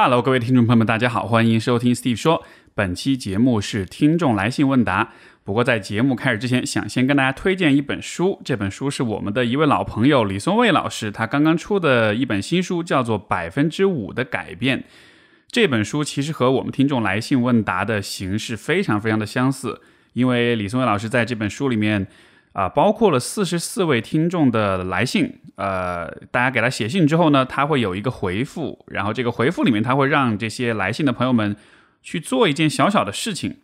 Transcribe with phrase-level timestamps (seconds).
[0.00, 2.44] Hello，各位听众朋友们，大家好，欢迎收听 Steve 说。
[2.72, 5.12] 本期节目是听众来信问答。
[5.42, 8.40] 不过在节目开始之前，想先跟大家推荐一本书。
[8.44, 14.78] 这本书是我们的一位老朋友李松蔚老师，他刚刚出的一本新书，叫做《百分之五的改变》。
[15.48, 19.80] 这本书其实和我们听众来信问答的形式非常非常的相似，
[20.12, 22.06] 因为李松蔚老师在这本书里面。
[22.58, 31.54] 啊，包括了四十四位听众的来信，呃，大家给他写信之后呢，他会有一个回复，然后这个回复里面他会让这些来信的朋友们
[32.02, 33.58] 去做一件小小的事情，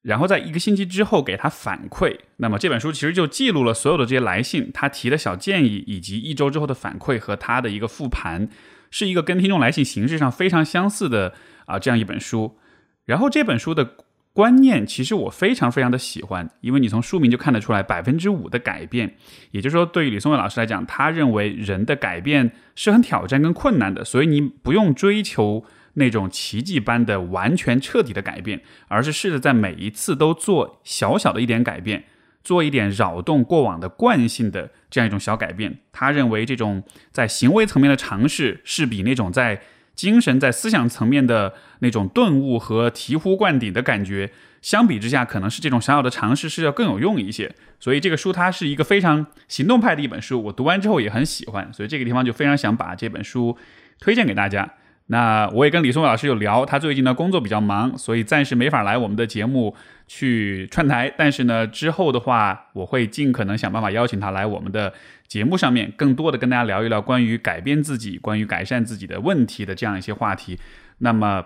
[0.00, 2.16] 然后在一个星期之后给他反馈。
[2.38, 8.48] 那么这本书其实就记录了所有的这些来信，他提的小建议，以及一周之后的反馈和他的一个复盘，
[8.90, 11.34] 是一个跟听众来信形式上非常相似的
[11.66, 12.56] 啊这样一本书。
[13.04, 13.96] 然后这本书的。
[14.34, 19.14] 观念其实我非常非常的喜欢，因为你从书名就看得出来百分之五的改变，
[19.52, 32.02] 也就是说，对于李松蔚老师来讲，他认为人的改变是很挑战跟困难的，所以你不用追求那种奇迹般的完全彻底的改变，而是试着在每一次都做小小的一点改变，
[32.42, 35.78] 做一点扰动过往的惯性的这样一种小改变。
[35.92, 39.62] 他认为这种在行为层面的尝试是比那种在
[39.94, 47.54] 精神在思想层面的那种顿悟和醍醐灌顶的感觉，相比之下，可能是这种小小的尝试是要更有用一些。
[47.78, 53.56] 所以这个书它是一个非常行动派的一本书，我读完之后也很喜欢，所以这个地方就非常想把这本书
[54.00, 54.68] 推荐给大家。
[55.08, 61.12] 那我也跟李松老师有聊，他最近呢工作比较忙，所以暂时没法来我们的节目去串台。
[61.16, 64.92] 但是呢，之后的话，我会尽可能想办法邀请他来我们的
[65.26, 70.58] 节目上面，更多的跟大家聊一聊关于改变自己、关于改善自己的问题的这样一些话题。
[70.98, 71.44] 那么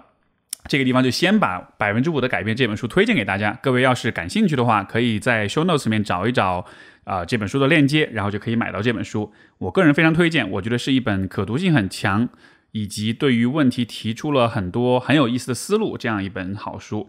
[0.69, 3.59] 这个地方就先把《百分之五的改变》这本书推荐给大家。
[3.63, 6.67] 各位要是感兴趣的话，可以在 Show Notes 里面找一找
[7.05, 9.33] 啊这本书的链接，然后就可以买到这本书。
[9.59, 12.29] 我个人非常推荐，我觉得是一本可读性很强。
[12.73, 17.09] 以及对于问题提出了很多很有意思的思路，这样一本好书。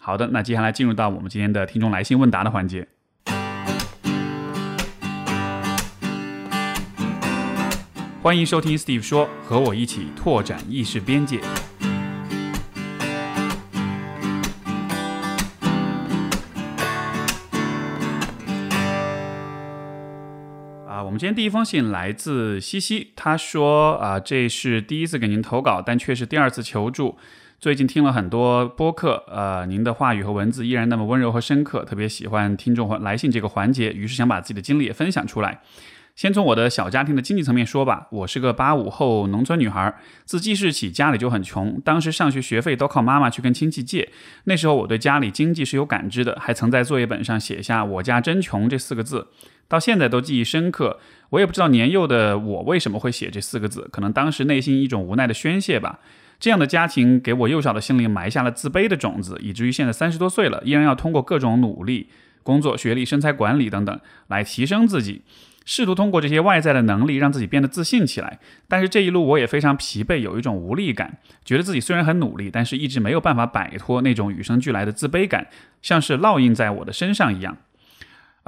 [0.00, 2.86] 好的，那接下来进入到我们今天的听众来信问答的环节。
[8.22, 11.40] 欢迎收听 Steve 说，和我一起拓展意识边界。
[21.04, 27.16] 我们今天第一封信来自西西，他说啊，这是第一次给您投稿，但却是第二次求助。
[27.60, 35.60] 最近听了很多播客，呃，您的话语和文字依然那么温柔和深刻，特别喜欢听众来信这个环节，于是想把自己的经历也分享出来。
[36.14, 39.92] 先从我的小家庭的经济层面说吧，我是个八五后农村女孩，
[40.24, 44.08] 自记事起家里就很穷，当时上学学费都靠妈妈去跟亲戚借。
[44.44, 49.26] 那时候我对家里经济是有感知的，还曾在作业本上写下“我家真穷”这四个字，
[49.66, 51.00] 到现在都记忆深刻。
[51.30, 55.98] 我也不知道年幼的我为什么会写这四个字，可能当时内心一种无奈的宣泄吧。
[56.38, 62.08] 这样的家庭给我幼小的心灵埋下了自卑的种子，以至于现在三十多岁了，依然要通过各种努力、
[62.42, 65.22] 工作、学历、身材管理等等来提升自己。
[65.64, 68.38] 试图通过这些外在的能力让自己变得自信起来，
[68.68, 75.48] 但是这一路我也非常疲惫，有一种无力感，觉得自己虽然很努力，但是一直没有办法摆脱那种与生俱来的自卑感，
[75.82, 77.58] 像是烙印在我的身上一样。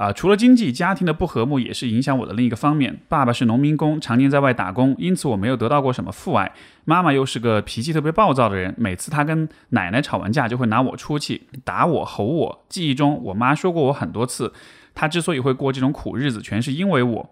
[0.01, 2.97] 啊，除了经济，家庭的不和睦也是影响我的另一个方面。
[3.07, 6.51] 爸爸是农民工，常年在外打工，因此我没有得到过什么父爱。
[6.85, 12.65] 妈妈又是个脾气特别暴躁的人，每次她跟奶奶吵完架，就会拿我出气，打我、吼我。
[12.67, 14.51] 记忆中，我妈说过我很多次。
[14.95, 17.29] 她之所以会过这种苦日子，全是因为我，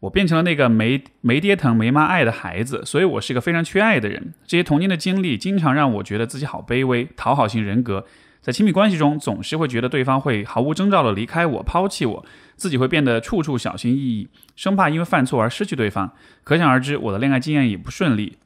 [0.00, 4.34] 我变成了那个没没爹疼、没妈爱的孩子，所以我是一个非常缺爱的人。
[4.44, 8.04] 这些童年的经历，经常让我觉得自己好卑微，讨好型人格，
[8.40, 12.24] 在亲密关系中总是会觉得对方会毫无征兆的离开我、抛弃我，
[12.56, 16.12] 自己会变得处处小心翼翼，生怕因为犯错而失去对方。
[16.42, 18.38] 可想而知，我的恋爱经验也不顺利。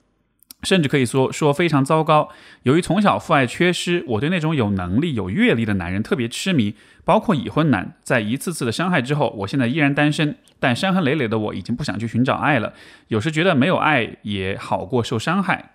[0.62, 2.30] 甚至可以说说非常糟糕。
[2.62, 7.94] 由于从小父爱缺失，我对那种有能力、有阅历的男人特别痴迷，包括已婚男。
[8.02, 12.72] 在一次次的伤害之后，我现在依然单身，但伤痕累累的我已经不想去寻找爱了。
[13.08, 15.72] 有时觉得没有爱也好过受伤害。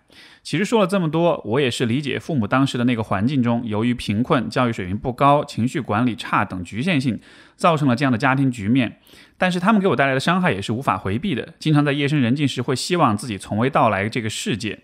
[0.50, 7.20] 其实说了这么多，我也是理解父母当时的那个环境中，由于贫困、教育水平不高、情绪管理差等局限性，
[7.56, 8.98] 造成了这样的家庭局面。
[9.38, 11.54] 但是他们给我带来的伤害也是无法回避的。
[11.60, 14.80] 经常在夜深人静时，会希望自己从未到来这个世界。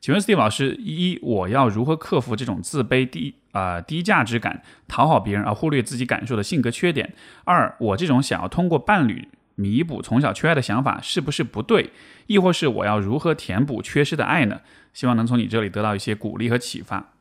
[0.00, 7.12] 请问 Steve 老师，一我要如何克服这种自卑、低啊低价值感、讨好别人而忽略自己感受的性格缺点？
[7.44, 11.90] 二我这种想要通过伴侣弥补从小缺爱的想法是不是不对？
[12.28, 14.62] 亦或是我要如何填补缺失的爱呢？
[14.92, 17.12] 希望能从你这里得到一些鼓励和启发。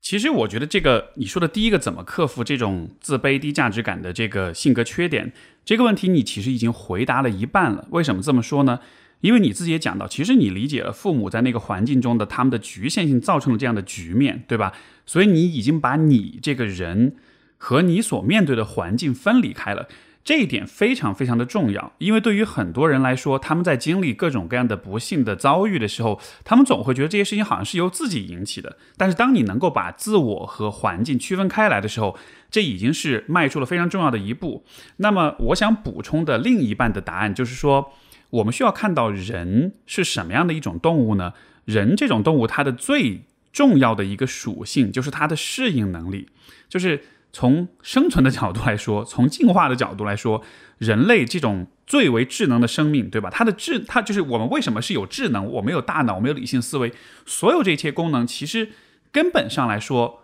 [0.00, 5.32] 其实我觉得这个你说的第一个怎么克服这种自卑低价值感的这个性格缺点
[5.64, 7.86] 这个问题，你其实已经回答了一半了。
[7.90, 8.80] 为什么这么说呢？
[9.20, 14.72] 因为你自己也讲到，其实你理解了父母在那个环境中的他们的局限性造成了这样的局面，对吧？
[15.04, 17.16] 所以你已经把你这个人
[17.58, 19.86] 和你所面对的环境分离开了。
[20.22, 28.76] 这一点非常非常的重要，因为对于很多人来说，他们在经历各种各样的不幸的遭遇的时候，他们总会觉得这些事情好像是由自己引起的。
[28.98, 32.18] 但是，当你能够把自我和环境区分开来的时候，
[32.50, 34.64] 这已经是迈出了非常重要的一步。
[34.98, 37.92] 那么，我想补充的另一半的答案就是说，
[38.28, 41.32] 我们需要看到人是什么样的一种动物呢？
[41.64, 46.28] 人这种动物，它的最重要的一个属性就是它的适应能力，
[46.68, 47.02] 就是。
[47.32, 50.42] 从生存的角度来说，从进化的角度来说，
[50.78, 53.30] 人类这种最为智能的生命，对吧？
[53.30, 55.46] 它的智，它就是我们为什么是有智能？
[55.46, 56.92] 我们有大脑，我们有理性思维，
[57.26, 58.70] 所有这些功能，其实
[59.12, 60.22] 根本上来说，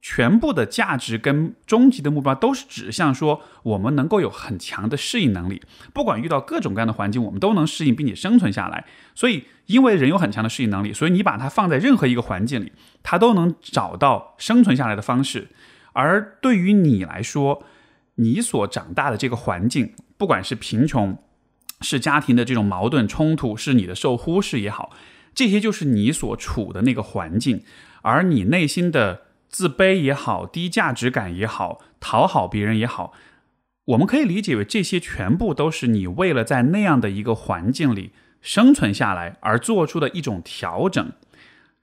[0.00, 5.62] 全部的价值跟终极的目标都是指向说，我们能够有很强的适应能力，
[5.92, 8.84] 不管遇到各种各样的环境，我们都能适应并且生存下来。
[9.14, 12.70] 所以，因为人有很强的适应能力，所以你把它放在任何一个环境里，
[13.02, 15.48] 它都能找到生存下来的方式。
[15.94, 17.64] 而对于你来说，
[18.16, 21.16] 你所长大的这个环境，不管是贫穷，
[21.80, 24.90] 是家庭的这种矛盾冲突，是你的受忽视也好，
[25.34, 27.62] 这些就是你所处的那个环境。
[28.02, 33.14] 而你内心的自卑也好，低价值感也好，讨好别人也好，
[33.86, 38.12] 我们可以理解为这些全部都是你为了在那样的一个环境里
[38.42, 41.12] 生存下来而做出的一种调整。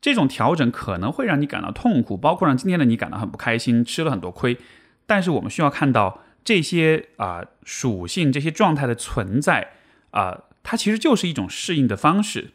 [0.01, 4.57] 这种调整可能会让你感到痛苦，包括让今天的你感到很不开心，吃了很多亏。
[5.05, 9.73] 但是我们需要看到这些啊属性、这些状态的存在
[10.09, 12.49] 啊，它其实就是一种适应的方式。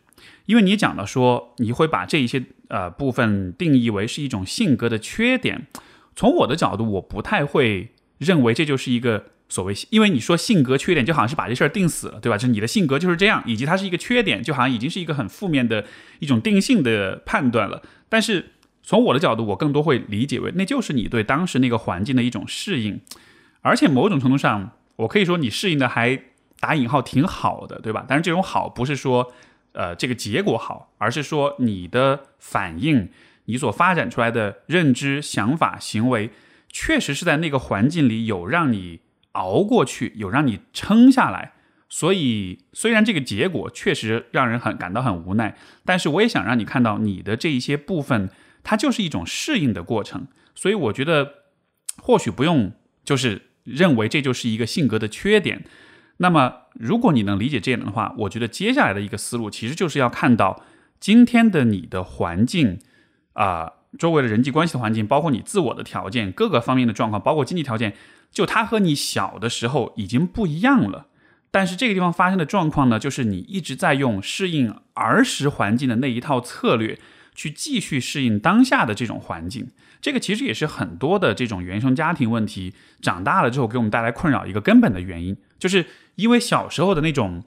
[0.47, 5.67] 因为你讲到说，你会把这一些呃部分定义为是一种性格的缺点。
[6.17, 9.27] 从我的角度，我不太会认为这就是一个。
[9.49, 12.37] 所谓，因为你说性格缺点，就好像是把这事儿定死了，对吧？
[12.37, 15.85] 就是你的性格就是这样，以及它是一个缺点，就好像已经是一个很负面的
[16.19, 17.81] 一种定性的判断了。
[18.09, 18.53] 但是
[18.83, 23.01] 从我的角度，我更多会理解为，那就是你对当时那个环境的一种适应，
[23.61, 26.21] 而且某种程度上，我可以说你适应的还
[26.59, 28.05] 打引号挺好的，对吧？
[28.09, 29.33] 但是这种好不是说，
[29.73, 33.11] 呃，这个结果好，而是说你的反应，
[33.45, 36.31] 你所发展出来的认知、想法、行为，
[36.69, 39.06] 确实是在那个环境里有让你。
[39.37, 41.53] 熬过去，有让你撑下来，
[41.89, 45.55] 所以虽然这个结果确实让人很感到很无奈，
[45.85, 48.31] 但是我也想让你看到你的这一些部分，
[48.65, 50.27] 它就是一种适应的过程。
[50.55, 51.35] 所以我觉得，
[52.03, 52.73] 或许不用
[53.05, 55.65] 就是认为这就是一个性格的缺点。
[56.17, 60.65] 那么，如果你能理解这样的话，我觉得接下来的一个思路其实就是要看到
[60.99, 62.79] 今天的你的环境
[63.35, 67.95] 啊，周围的人际关系的环境，包括你自我的条件，各个方面的状况，包括经济条件。
[68.31, 71.07] 就他和你小的时候已经不一样了，
[71.51, 76.99] 但是这个地方发生的状况呢，就是你一直在用适应儿时环境的那一套策略，
[77.35, 79.69] 去继续适应当下的这种环境。
[80.03, 85.87] 这个其实也是很多的这种原生家庭问题长大了之后给我们带来困扰一个根本的原因，就是
[86.17, 87.43] 因为小时候的那种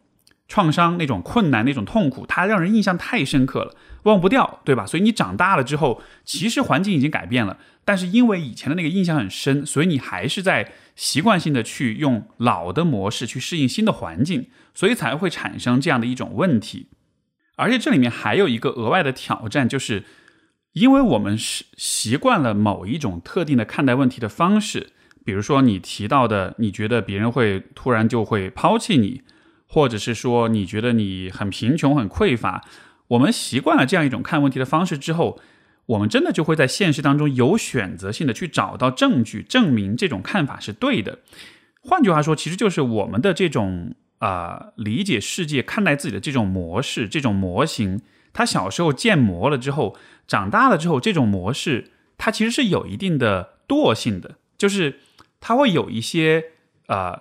[0.49, 4.85] 创伤、那种困难、那种痛苦，它让人印象太深刻了，忘不掉，对吧？
[4.85, 7.57] 所以你长大了之后，其实环境已经改变了。
[7.85, 16.89] 但是因为以前的那个印象很深，所以你还是在习惯性的去用老的模式去适应新的环境，所以才会产生这样的一种问题。
[17.55, 20.03] 而且这里面还有一个额外的挑战，就是
[20.73, 24.93] 因为我们是习惯了某一种特定的看待问题的方式，
[25.23, 29.21] 比如说你提到的，你觉得别人会突然就会抛弃你，
[29.69, 32.65] 或者是说你觉得你很贫穷很匮乏，
[33.07, 35.39] 我们习惯了这样一种看问题的方式之后。
[35.89, 41.17] 我们真的就会在现实当中有选择性的去找到证据，证明这种看法是对的。
[41.81, 48.01] 换句话说，其实就是我们的这种啊理解世界、看待自己的这种模式、这种模型，
[48.33, 49.97] 他小时候建模了之后，
[50.27, 54.99] 长大了之后，这种模式它其实是有一定的惰性的，就是
[55.41, 56.43] 它会有一些
[56.85, 57.19] 呃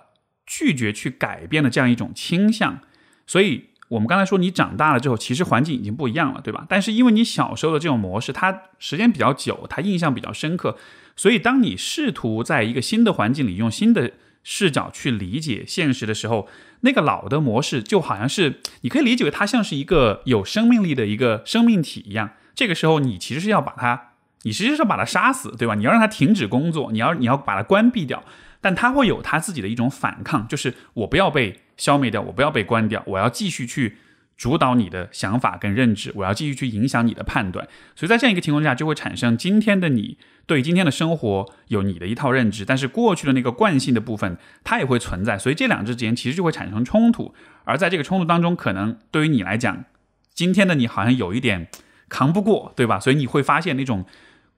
[0.49, 2.81] 拒绝去改变的这样一种倾向，
[3.25, 3.67] 所以。
[3.89, 6.63] 我们刚才说，你长大了之后，其实环境已经不一样了，对吧？
[6.69, 10.77] 但是因为你小时候的这种模式，它时间比较久，它印象比较深刻，
[11.15, 14.11] 所以当你试图在一个新的环境里用新的
[14.43, 16.47] 视角去理解现实的时候，
[16.81, 22.29] 那个老的模式就好像是你可以理解为它像是一个有生命力的一个生命体一样。
[22.53, 24.08] 这个时候，你其实是要把它，
[24.43, 25.75] 你实际上把它杀死，对吧？
[25.75, 28.23] 你要让它停止工作，你要你要把它关闭掉，
[28.61, 31.61] 但它会有它自己的一种反抗，就是我不要被。
[31.79, 33.95] 消灭掉我，不要被关掉，我要继续去
[34.35, 37.65] 主导你的想法跟认知，我要继续去影响你的判断，
[37.95, 49.85] 所以在这样一个情况下，就会产生今天的你对今天的生活有你的一套认知，但是过去的那个惯性的部分它也会存在，所以这两者之间其实就会产生冲突，而在这个冲突当中，可能对于你来讲，
[50.33, 51.69] 今天的你好像有一点
[52.09, 52.99] 扛不过，对吧？
[52.99, 54.03] 所以你会发现那种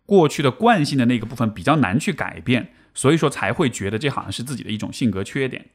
[0.05, 5.67] 过去的惯性的那个部分比较难去改变，所以说才会觉得这好像是自己的一种性格缺点。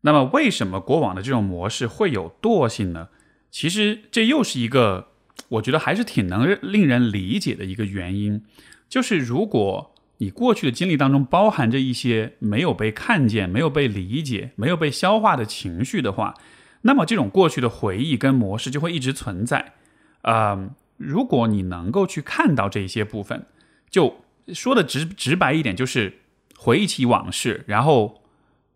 [0.00, 3.08] 那么为什么过往的这种模式会有惰性呢？
[3.50, 5.08] 其实这又是一个，
[5.48, 8.42] 我觉得还是挺能令人理解的一个原因，
[8.88, 16.34] 就是如果你过去的经历当中包含着一些没有被看见、没有被理解、没有被消化的情绪的话，
[16.82, 19.74] 那么这种过去的回忆跟模式就会一直存在。
[20.22, 23.46] 啊，如果你能够去看到这些部分，
[23.94, 26.20] 就说的直直白一点，就是
[26.58, 28.22] 回忆起往事，然后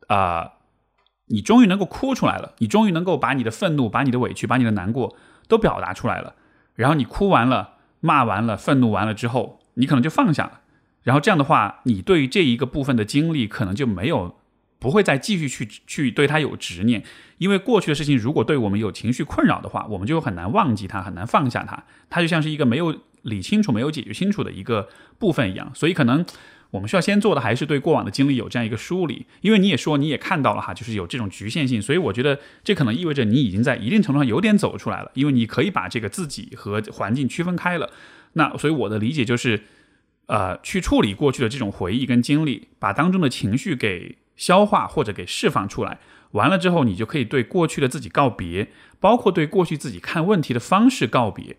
[0.06, 0.52] 啊。
[1.30, 5.14] 你终于能够哭出来了，你终于能够把你的愤怒、把你的委屈、把你的难过
[5.46, 6.34] 都表达出来了。
[6.74, 10.60] 然后你哭完了、骂完了、愤怒完了之后，你可能就放下了。
[11.02, 14.38] 然后这样的话，你对于这一个部分的经历可能就没有
[14.78, 17.04] 不会再继续去去对它有执念，
[17.36, 21.84] 因为过去的事情如果对我们有情绪困扰的话，我们就很难忘记它，很难放下它。
[22.08, 22.98] 它就像是一个没有
[23.28, 26.24] 理清楚、没有解决清楚的一个部分一样，所以可能。
[26.70, 37.90] 我们需要先做的还是对过往的经历有这样一个梳理，因为你也说你也看到了哈，就是有这种局限性，所以我觉得这可能意味着你已经在一定程度上有点走出来了，因为你可以把这个自己和环境区分开了。
[38.34, 39.62] 那所以我的理解就是，
[40.26, 45.98] 呃，去处理过去的这种回忆跟经历，把当中的情绪给消化或者给释放出来，
[46.32, 48.68] 完了之后，你就可以对过去的自己告别，
[49.00, 51.56] 包括对过去自己看问题的方式告别。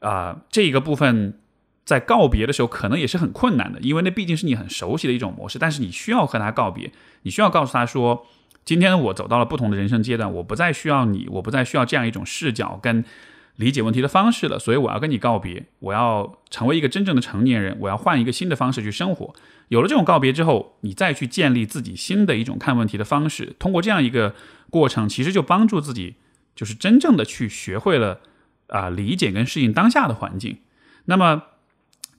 [0.00, 1.38] 啊，这一个部分。
[1.82, 5.58] 在告别的时候，可能也是很困难的，因为那毕竟是你很熟悉的一种模式。
[5.58, 6.92] 但是你需要和他告别，
[7.22, 8.28] 你需要告诉他说
[8.64, 13.04] ：“今天我走到了不同的人生阶段，我不再需要你，我不再需要这样一种视角跟
[13.56, 14.56] 理解问题的方式了。
[14.56, 19.34] 所以我要跟你告别，我要成为一个真正的成年人，我要换一个新的方式去生活。
[19.66, 23.56] 有了这种告别之后，你再去建立自己新的一种看问题的方式。
[23.58, 24.36] 通过这样一个
[24.70, 26.14] 过程，其实就帮助自己，
[26.54, 28.20] 就是真正的去学会了
[28.70, 30.58] 啊理解跟适应当下的环境。
[31.04, 31.42] 那么。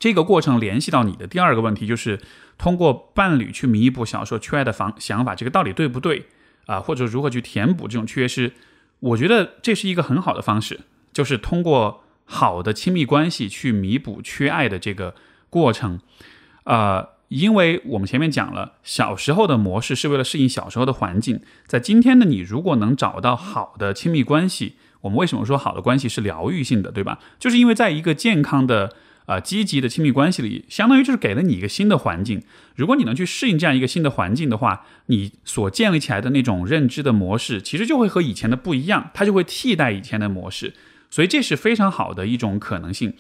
[0.02, 2.20] 这个过程联系到你的第二个问题，就是
[2.58, 6.26] 通过伴侣去弥补小时候缺爱的方想法，这个到底对不对
[6.66, 6.80] 啊？
[6.80, 8.54] 或者如何去填补这种缺失？
[9.00, 10.80] 我觉得这是一个很好的方式，
[11.14, 15.14] 就是通过好的亲密关系去弥补缺爱的这个
[15.52, 16.00] 过程。
[16.64, 27.20] 呃，因为我们前面讲了，小时候的模式是为了适应小时候的环境，在今天的你，如果能找到好的亲密关系，我们为什么说好的关系是疗愈性的，对吧？
[27.38, 28.94] 就是因为在一个健康的。
[29.28, 32.44] 啊，积极的亲密关系里，相当于就是给了你一个新的环境。
[32.76, 40.74] 如果你能去适应这样一个新的环境的话，你所建立起来的那种认知的模式，其实就会和以前的不一样，它就会替代以前的模式。
[41.10, 43.14] 所以这是非常好的一种可能性。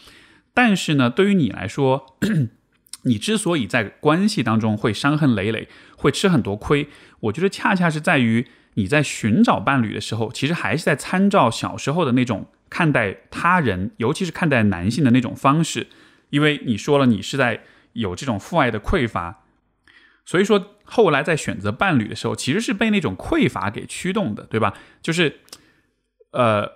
[0.53, 2.17] 但是呢，对于你来说，
[3.05, 6.89] 你之所以在关系当中会伤痕累累，会吃很多亏，
[7.21, 15.87] 我觉得恰恰是在于你在寻找伴侣的时候，其实还是在参照小时候的那种看待他人，尤其是看待男性的那种方式。
[16.29, 17.63] 因为你说了，你是在
[17.93, 19.43] 有这种父爱的匮乏，
[20.25, 24.73] 所以说后来在选择伴侣的时候，其实是被那种匮乏给驱动的，对吧？
[25.01, 25.41] 就是，
[26.31, 26.71] 呃，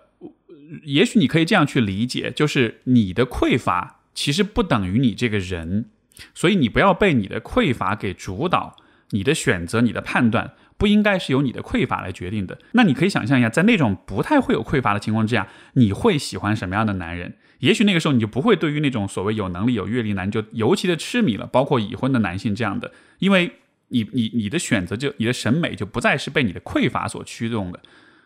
[0.83, 5.85] 也许你可以这样去理解，就是你的匮乏其实不等于你这个人，
[6.33, 8.75] 所以你不要被你的匮乏给主导，
[9.11, 12.57] 你的选择、你的判断不应该是由你的匮乏来决定的。
[12.73, 17.35] 那你可以想象一下，在那种不太会有匮乏的情况之下，你会喜欢什么样的男人？
[17.59, 23.49] 也许那个时候你就不会对于那种所谓有能力、有阅历男就尤其的痴迷了，包括已婚的男性这样的，因为
[23.87, 27.79] 你、你、你的选择就你的审美就不再是被你的匮乏所驱动的，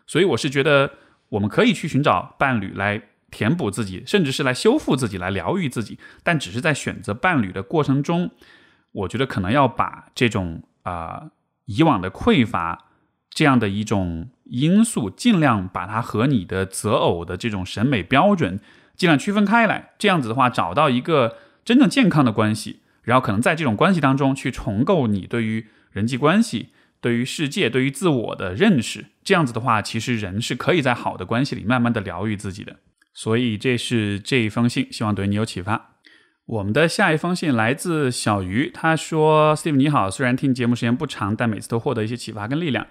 [0.06, 0.90] 所以我是觉得
[1.28, 8.32] 我们可以去寻找伴侣来填补自己，甚至是来修复自己、来疗愈自己，但只是在选择伴侣的过程中，
[8.90, 11.30] 我觉得可能要把这种啊
[11.70, 12.86] 以往的匮乏
[13.30, 18.58] 这样的一种因素，尽量把它和你的择偶的这种审美标准。
[18.96, 29.06] 尽量区分开来，这样子的话，找到一个真正健康的关系，然后可能在这种关系当中去重构你对于人际关系、对于世界、对于自我的认识。
[29.22, 32.76] 这样子的话，其实人是可以在好的关系里慢慢的疗愈自己的。
[33.14, 35.89] 所以这是这一封信，希望对你有启发。
[36.50, 42.84] 我们的下一封信来自小鱼，他说：“Steve 你好，虽然听节目时间不长，但每次都获得一些启发跟力量。”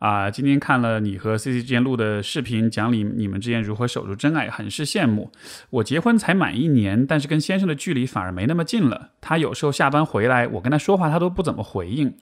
[0.00, 5.30] 啊，今天看了你和 C C 之间录的视频，讲你你们之间如何守住真爱，很是羡慕。
[5.68, 9.10] 我结婚才满一年，但是跟先生的距离反而没那么近了。
[9.20, 12.14] 他有时候下班回来，我跟他说话，他都不怎么回应。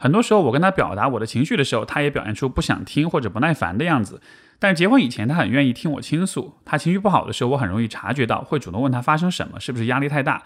[0.00, 4.20] 很多时候我跟他表达我的情绪的时候，他也表现出不想听或者不耐烦的样子。
[4.58, 6.54] 但是结婚以前，他很愿意听我倾诉。
[6.64, 10.42] 他情绪不好的时候，我很容易察觉到，会主动问他发生什么，是不是压力太大。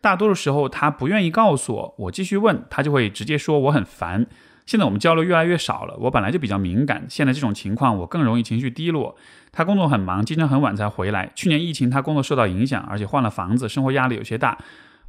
[0.00, 4.26] 大多数时候，他不愿意告诉我，我继续问他就会直接说我很烦。
[4.66, 9.16] 现在我们交流越来越少了，我本来就比较敏感，现在这种情况我更容易情绪低落。
[9.52, 11.30] 他工作很忙，经常很晚才回来。
[11.34, 14.58] 去年疫情，他工作受到影响，而且换了房子，生活压力有些大。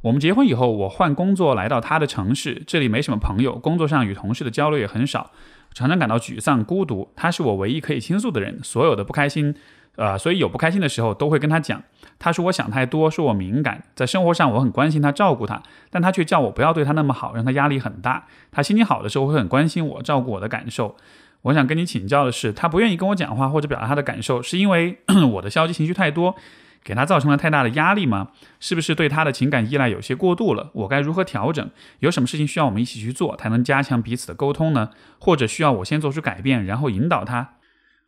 [0.00, 5.32] 我们结婚以后，我换工作来到他的城市，这里没什么朋友，工作上与同事的交流也很少，
[5.74, 7.10] 常常感到沮丧、孤独。
[7.14, 9.54] 他是我唯一可以倾诉的人，所有的不开心。
[9.96, 11.82] 呃，所以有不开心的时候都会跟他讲。
[12.20, 15.60] 他说我想太多，说我敏感，在生活上我很关心他，照顾他，
[15.90, 18.26] 但他却叫我不要对他那么好，让他压力很大。
[18.52, 20.96] 他心情好的时候会很关心我，照顾我的感受。
[21.42, 24.98] 我想跟你请教的是，他不愿意跟我讲话或者表达他的感受，是因为
[25.32, 26.36] 我的消极情绪太多，
[26.82, 28.30] 给他造成了太大的压力吗？
[28.60, 30.70] 是不是对他的情感依赖有些过度了？
[30.74, 31.70] 我该如何调整？
[32.00, 34.90] 有什么事情需要我们一起去做，才能加强彼此的沟通呢？
[35.18, 37.54] 或者需要我先做出改变，然后引导他？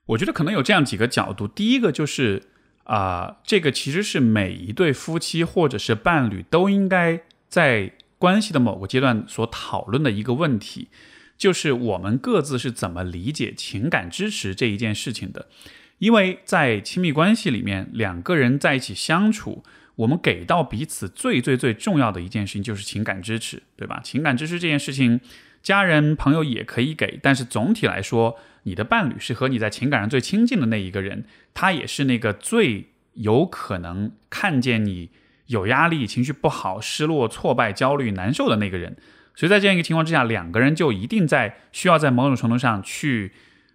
[0.06, 1.46] 我觉得可能有这样几个角度。
[1.46, 2.42] 第一个就是
[2.84, 10.88] 啊，这个其实是每一对夫妻或者是伴侣都应该在关系的某个阶段所讨论的一个问题，
[11.38, 15.46] 就是我们各自是怎么理解情感支持这一件事情的。
[16.00, 19.62] 因为在亲密关系里面，两个人在一起相处，
[19.94, 24.00] 我们给到彼此最最最重要的一件事情就是情感支持，对吧？
[24.02, 25.20] 情感支持这件事情，
[25.62, 28.36] 家人朋友也可以给，但是总体来说。
[28.64, 35.08] 你的伴侣是和你在情感上最亲近的那一个人，他也是那个最有可能看见你
[35.46, 38.98] 有压力、情绪不好、失落、挫败、焦虑、难受的那个人。
[39.34, 43.32] 所以在这样一个情况之下，两个人就一定在需要在某种程度上去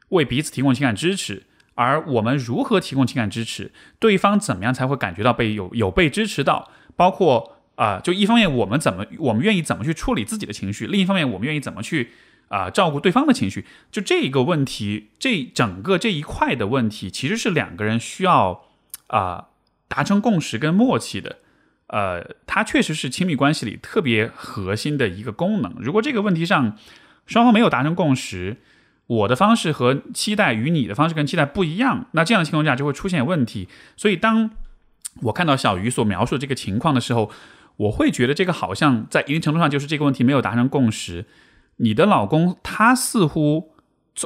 [0.09, 1.41] 为彼此提供情感支持。
[1.75, 6.71] 而我们如何提供情感支持，对方怎么样才会感觉到被有有被支持到？
[6.95, 12.11] 包括啊，就一方面我们怎么我们愿意怎么去处理自己的情绪，另一方面我们愿意怎么去。
[12.47, 18.65] 啊，照顾对方的情绪，就这一个问题，这整个这一块的问题，其实是两个人需要
[19.07, 19.47] 啊
[19.87, 21.37] 达成共识跟默契的。
[21.87, 25.75] 呃，它确实是亲密关系里特别核心的一个功能。
[25.79, 26.77] 如果这个问题上
[27.25, 28.57] 双方没有达成共识，
[29.07, 33.67] 我的方式和期待与你的方式跟期待不一样，那这样的情况下就会出现问题。
[33.95, 34.49] 所以，当
[35.21, 37.29] 我看到小鱼所描述这个情况的时候，
[37.77, 41.25] 我会觉得这个好像在一定程度上就是这个问题没有达成共识。
[41.77, 43.71] 你的老公他似乎，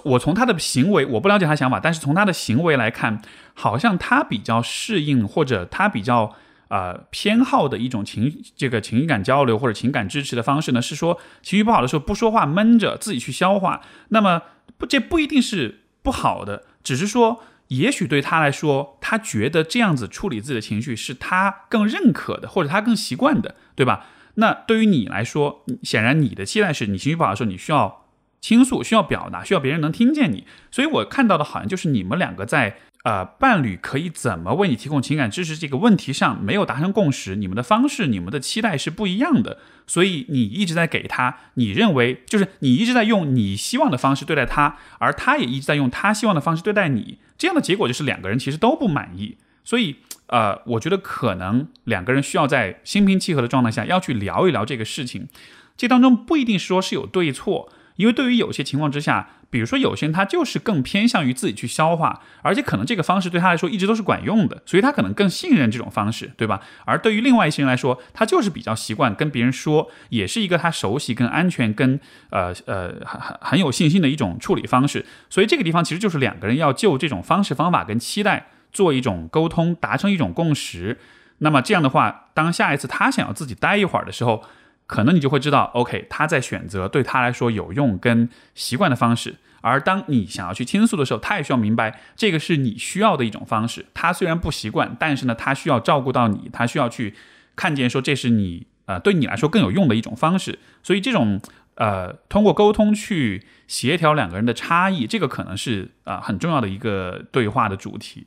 [0.06, 3.22] 我从他的行为，我不了解他想法，但是从他的行为来看，
[3.56, 6.36] 好像他比较适应或者他比较
[6.70, 13.82] 呃偏好的一种情这个情感交流或者情感支持的方式呢，是说情绪不好的时候不说话闷着自己去消化。
[14.10, 14.44] 那么
[14.80, 24.08] 不这不一定是不好的，只是说也许对他来说，他觉得这样子处理自己的情绪是他更认可的，或者他更习惯的，对吧？
[24.36, 28.06] 那对于你来说，显然你的期待是你情绪不好的时候，你需要
[28.40, 30.46] 倾诉，需要表达，需要别人能听见你。
[30.72, 39.60] 所以我看到的好像就是你们两个在呃伴侣可以怎么为你提供情感支持这个问题上没有达成共识，你们的方式、你们的期待是不一样的。
[39.88, 47.18] 所以你一直在给他，你认为就是你一直在用你希望的方式对待他，而他也一直在用他希望的方式对待你。
[47.38, 49.38] 这样的结果就是两个人其实都不满意。
[49.64, 49.98] 所以。
[50.32, 55.28] 呃，我觉得可能两个人需要在心平气和的状态下要去聊一聊这个事情。
[55.76, 57.68] 这当中不一定说是有对错，
[58.00, 66.62] 因为对于有些情况之下，比如说有些人他就是更偏向于自己去消化，而且可能这个方式对他来说一直都是管用的，所以他可能更信任这种方式，对吧？
[66.86, 75.06] 而对于另外一些人来说，他就是比较习惯跟别人说，也是一个他熟悉、跟安全、跟呃呃很很很有信心的一种处理方式。
[75.30, 78.48] 所以这个地方其实就是两个人要就这种方式方法跟期待。
[78.72, 81.00] 做一种沟通，达成一种共识。
[81.40, 84.44] 那么这样的话，当下一次他想要自己待一会儿的时候，
[84.90, 89.36] 可能你就会知道，OK，他在选择对他来说有用跟习惯的方式。
[89.62, 93.86] 而当你想要去倾诉的时候，他也需要明白这个是你需要的一种方式。
[93.94, 97.14] 他虽然不习惯，但是呢，他需要照顾到你，他需要去
[97.56, 100.58] 看见说这是你呃对你来说更有用的一种方式。
[100.82, 101.40] 所以这种
[101.76, 108.26] 呃通过沟通去协调两个人的差异，这个可能是啊很重要的一个对话的主题。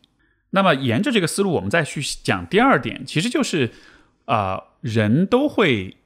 [0.51, 3.73] 那么，沿着这个思路，我们再去讲第二点，其实就是，
[4.27, 5.97] 啊，人都会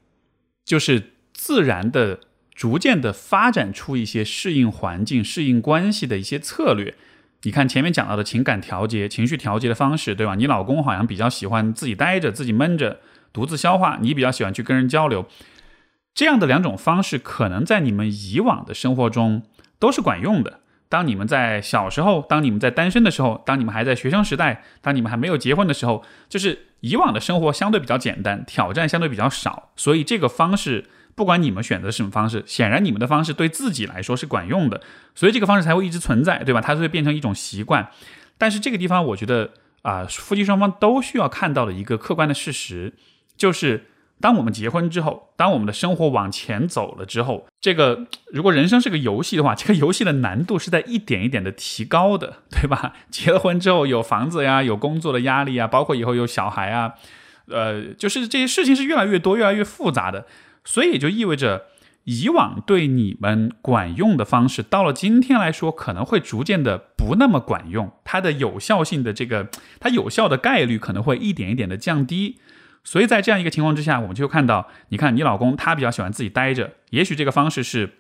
[0.67, 2.21] 就是自然的、
[2.55, 6.95] 逐渐的发展出一些适应环境、适应关系的一些策略。
[7.43, 10.35] 你看前面讲到的情感调节、情绪调节的方式，对吧？
[10.35, 13.01] 你老公好像比较喜欢自己待着、自己闷着、
[13.33, 15.27] 独自消化，你比较喜欢去跟人交流。
[16.13, 19.43] 这样的两种方式，可能在你们以往的生活中
[19.79, 20.61] 都是管用的。
[20.89, 34.81] 当你们在小时候，当你们在单身的时候，当你们还在学生时代，当你们还没有结婚的时候，就是以往的生活相对比较简单，挑战相对比较少，所以这个方式不管你们选择什么方式，显然你们的方式对自己来说是管用的，
[35.15, 36.61] 所以这个方式才会一直存在，对吧？
[36.61, 37.89] 它就会变成一种习惯。
[38.39, 39.51] 但是这个地方，我觉得
[39.83, 42.93] 啊，夫妻双方都需要看到的一个客观的事实，
[43.37, 43.87] 就是
[44.21, 52.95] 当我们结婚之后，当我们的生活往前走了之后，这个如果人生是个游戏的话，这个游戏的难度是在一点一点的提高的，对吧？
[53.11, 56.95] 结了婚之后，有房子呀，有工作的压力啊，包括以后有小孩啊，
[57.49, 60.27] 呃，就是这些事情是越来越多、越来越复杂的，
[60.65, 61.67] 所以也就意味着。
[62.09, 69.49] 以往对你们管用的方式，到了今天来说，可能会逐渐的不那么管用，它的有效性的这个，
[69.81, 72.39] 它有效的概率可能会一点一点的降低。
[72.87, 77.95] 所以在这样一个情况之下，我们就看到，你看你老公他比较喜欢自己待着，也许这个方式是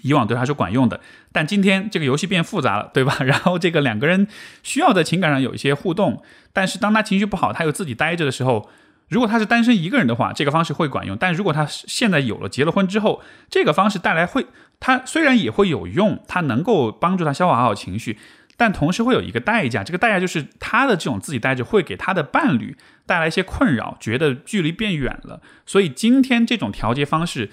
[0.00, 3.18] 以往对他是管用的，但今天这个游戏变复杂了，对吧？
[3.22, 4.26] 然后这个两个人
[4.62, 6.22] 需要在情感上有一些互动，
[6.54, 8.70] 但是当他情绪不好，他又自己待着的时候。
[9.10, 14.46] 如果他是单身一个人的话，这个方式会管用；但如果他现在有了结了婚之后，这个方式带来会，
[14.80, 18.18] 他虽然也会有用，他能够帮助他消化好情绪，
[18.56, 25.40] 但同时会有一个代价，这个代价就是他的这种自己带着会给他的伴侣带来一些困扰，觉得距离变远了。
[25.66, 27.50] 所以今天这种调节方式，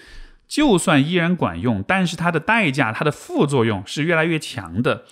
[0.47, 5.03] 就算依然管用，但是它的代价、它的副作用是越来越强的。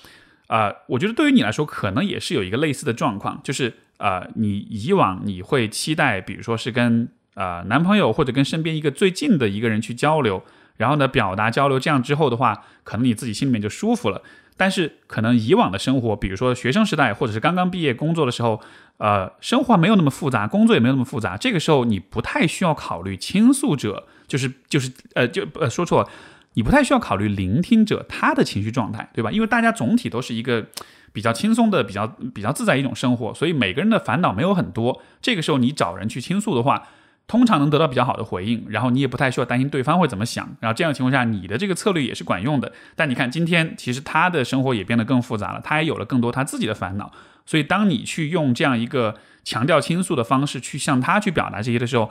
[0.47, 3.73] 啊，我觉得对于你来说，可能也是有一个类似的状况，就是。
[3.99, 10.41] 啊，你以往你会期待，比如说是跟啊男朋友或者跟身边一个最近的一个人去交流，
[10.77, 14.21] 然后呢表达交流，这样之后的话，可能你自己心里面就舒服了。
[14.59, 18.59] 但是可能以往的生活，比如说学生时代或者是刚刚毕业工作的时候，
[18.97, 26.09] 呃，生活没有那么复杂，工作也没有那么复杂，这个时候你不太需要考虑倾诉者，就是就是呃就呃说错，
[26.55, 29.31] 你不太需要考虑聆听者他的情绪状态，对吧？
[29.31, 30.67] 因为大家总体都是一个。
[31.11, 35.01] 比较轻松的、比较比较自在一种生活，所以每个人的烦恼没有很多。
[35.19, 36.87] 这个时候你找人去倾诉的话，
[37.29, 40.57] 通常能得到比较好的回应，然后你也不太需要担心对方会怎么想。
[40.59, 42.73] 然后这样的情况下，你的这个策略也是管用的。
[42.95, 47.11] 但你看，今天其实他的生活也变得更复杂了，他也有了更多他自己的烦恼。
[47.45, 52.09] 所以当你去用这样一个强调倾诉的方式去向他去表达这些的时候，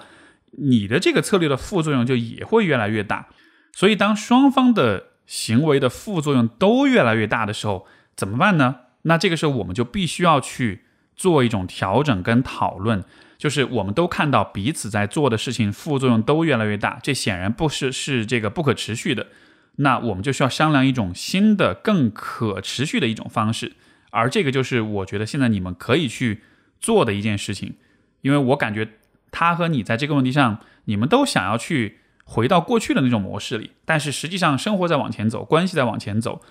[0.52, 3.26] 你的这个策略的副作用就也会越来越大。
[3.72, 8.76] 所以当双方的行为的副作用都越来越大的时候，怎么办呢？
[9.02, 10.85] 那这个时候我们就必须要去
[11.16, 13.04] 做一种调整跟讨论，
[13.38, 19.29] 就是我们都看到彼此在做的事情副作用都越来越大，这显然不是是这个不可持续的。
[19.77, 23.74] 那我们就需要商量一种新的、更可持续的一种方式，
[24.11, 26.42] 而这个就是我觉得现在你们可以去
[26.81, 27.77] 做的一件事情，
[28.22, 28.88] 因为我感觉
[29.31, 36.42] 他和你在这个问题上，你们都想要去回到过去的那种模式里，但是实际上生活在往前走，关系在往前走。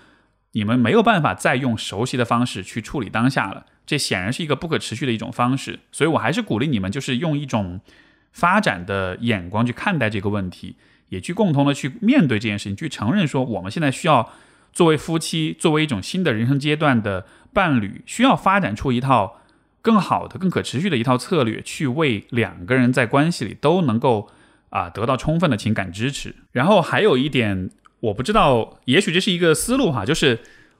[0.53, 5.79] 你们没有办法再用熟悉的方式去处理当下了，这显然是一个不可持续的一种方式。
[5.91, 7.81] 所以我还是鼓励你们，就是用一种
[8.31, 10.75] 发展的眼光去看待这个问题，
[11.09, 14.31] 也去共同的去面对这件事情，去承认说我们现在需要
[14.71, 19.41] 作为夫妻，作为一种新的人生阶段的伴侣，需要发展出一套
[19.81, 24.29] 更好的、更可持续的一套策略，去为两个人在关系里都能够
[24.69, 26.35] 啊得到充分的情感支持。
[26.51, 27.71] 然后还有一点。
[27.99, 30.39] 我不知道，也许这是一个思路哈，就是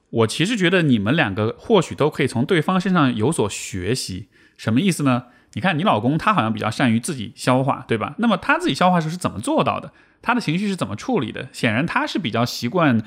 [0.09, 4.27] 我其实觉得你们两个或许都可以从对方身上有所学习。
[4.57, 5.25] 什么意思呢？
[5.53, 8.15] 你看你老公他好像比较善于自己消化，对吧？
[8.19, 9.91] 那么他自己消化时是怎么做到的？
[10.21, 11.49] 他的情绪是怎么处理的？
[11.51, 13.01] 显然他是比较习惯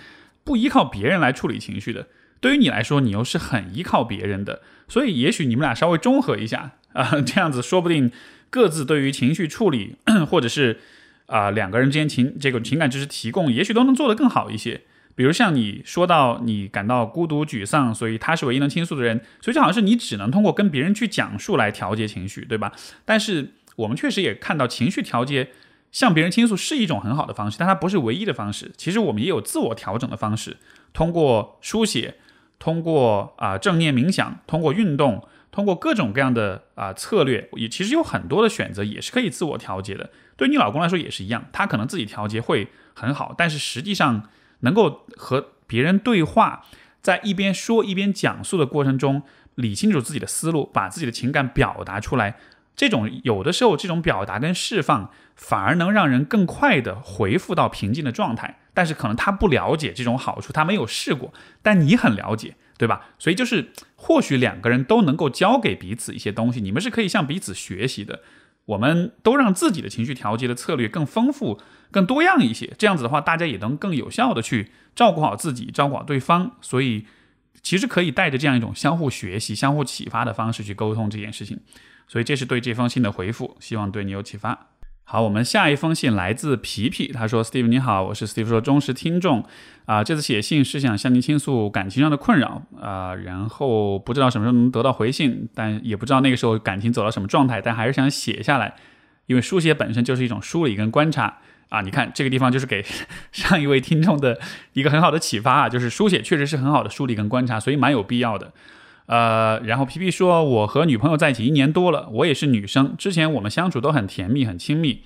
[0.45, 2.09] 不依靠别人来处理情绪的。
[2.41, 8.11] 对于你来说，你又是很依靠别人的，所以也许你们俩稍微中和一下啊，这样子说不定
[8.51, 9.97] 各自对于情绪处理
[10.29, 10.81] 或者是。
[11.27, 14.81] 啊，两个人之间情这个情感知识提供，也许都能做得更好一些。
[15.21, 22.73] 比如像你说到你感到孤独沮丧，所以他是唯一能倾诉的人，所以就好像是你只能通过跟别人去讲述来调节情绪，对吧？
[23.05, 25.51] 但是我们确实也看到情绪调节，
[25.93, 28.73] 向别人倾诉是一种很好的方式，但它不是唯一的方式。
[28.79, 30.57] 其实我们也有自我调整的方式，
[30.95, 32.15] 通过书写，
[32.59, 40.09] 通过啊正念冥想，通过运动，通过各种各样的啊策略，也其实有很多的选择，也是可以自我调节的。
[40.39, 44.31] 对你老公来说也是一样，他可能自己调节会很好，但是实际上
[44.61, 46.65] 能够和别人对话，
[47.03, 49.23] 在一边说一边讲述的过程中，
[49.55, 52.37] 理清楚自己的思路，把自己的情感表达出来，
[52.75, 58.59] 这种有的时候这种表达跟释放，反而能让人更快的回复到平静的状态。
[58.73, 63.09] 但是可能他不了解这种好处，他没有试过，但你很了解，对吧？
[63.19, 68.21] 所以就是或许两个人都能够教给彼此一些东西，你们是可以向彼此学习的。
[68.71, 76.53] 我们都让自己的情绪调节的策略更丰富、更多样一些，这样子的话，大家也能更有效的去照顾好自己、照顾好对方。
[76.61, 77.05] 所以，
[77.63, 81.59] 其实可以带着这样一种相互学习、相互启发的方式去沟通这件事情。
[82.07, 84.69] 所以，这是对这封信的回复，希望对你有启发。
[85.05, 89.45] 好，我们下一封信来自皮皮，他说：“Steve 你好，我是 Steve 说忠实听众
[89.87, 98.77] 啊，这次写信是想向您倾诉感情上的困扰啊，然后不知道什么时候能得到回信，但也不知道那个时候感情走到什么状态，但还是想写下来，
[99.27, 101.39] 因为书写本身就是一种梳理跟观察
[101.71, 101.81] 啊。
[101.81, 102.85] 你看这个地方就是给
[103.33, 104.39] 上一位听众的
[104.75, 108.53] 一个很好的启发啊，就是书写确实是很好的梳理跟观察，所以蛮有必要的。”
[109.11, 112.95] 呃，然后皮皮说，我和女朋友在一起一年多了，我也是女生。
[112.97, 115.03] 之前我们相处都很甜蜜，很亲密，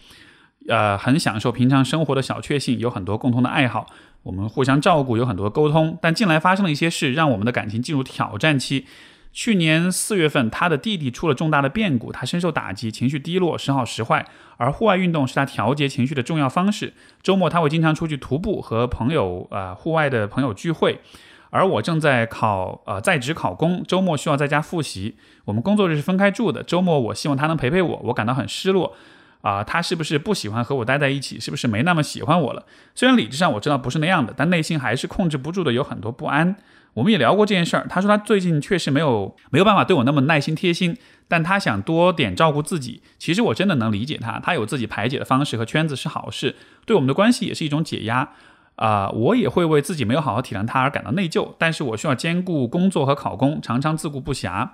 [0.69, 3.87] 呃，很享受平常生活的小确幸，有很多共同的爱好，
[4.25, 5.99] 我们互相照顾，有很多沟通。
[6.03, 8.85] 但近来发生了一些事，让我们的感情进入挑战期。
[9.33, 14.27] 去年四月份，他的弟弟出了重大的变故，他深受打击，情绪低落，时好时坏。
[14.59, 16.93] 而户外运动是他调节情绪的重要方式。
[17.23, 21.01] 周末他会经常出去徒步，和朋友呃户外的朋友聚会。
[21.55, 25.15] 而我正在考，呃，在职考公，周末需要在家复习。
[25.45, 28.97] 我们工作日是分开住的，周末我希望他能陪陪我，我感到很失落。
[29.41, 31.39] 啊，他是不是不喜欢和我待在一起？
[31.39, 32.67] 是不是没那么喜欢我了？
[32.97, 36.57] 虽然理智上我知道不是那样的，但内心还是控制不住的有很多不安。
[36.95, 40.97] 我们也聊过这件事儿，他说他最近确实没有没有办法对我那么耐心贴心，
[41.29, 43.01] 但他想多点照顾自己。
[43.17, 48.33] 其实我真的能理解他，他有自己排解的方式和圈子是好事，对我们的关系也是一种解压。
[48.77, 54.71] 啊，我也会为自己没有好好体谅他而感到内疚，但是我需要兼顾工作和考公，常常自顾不暇。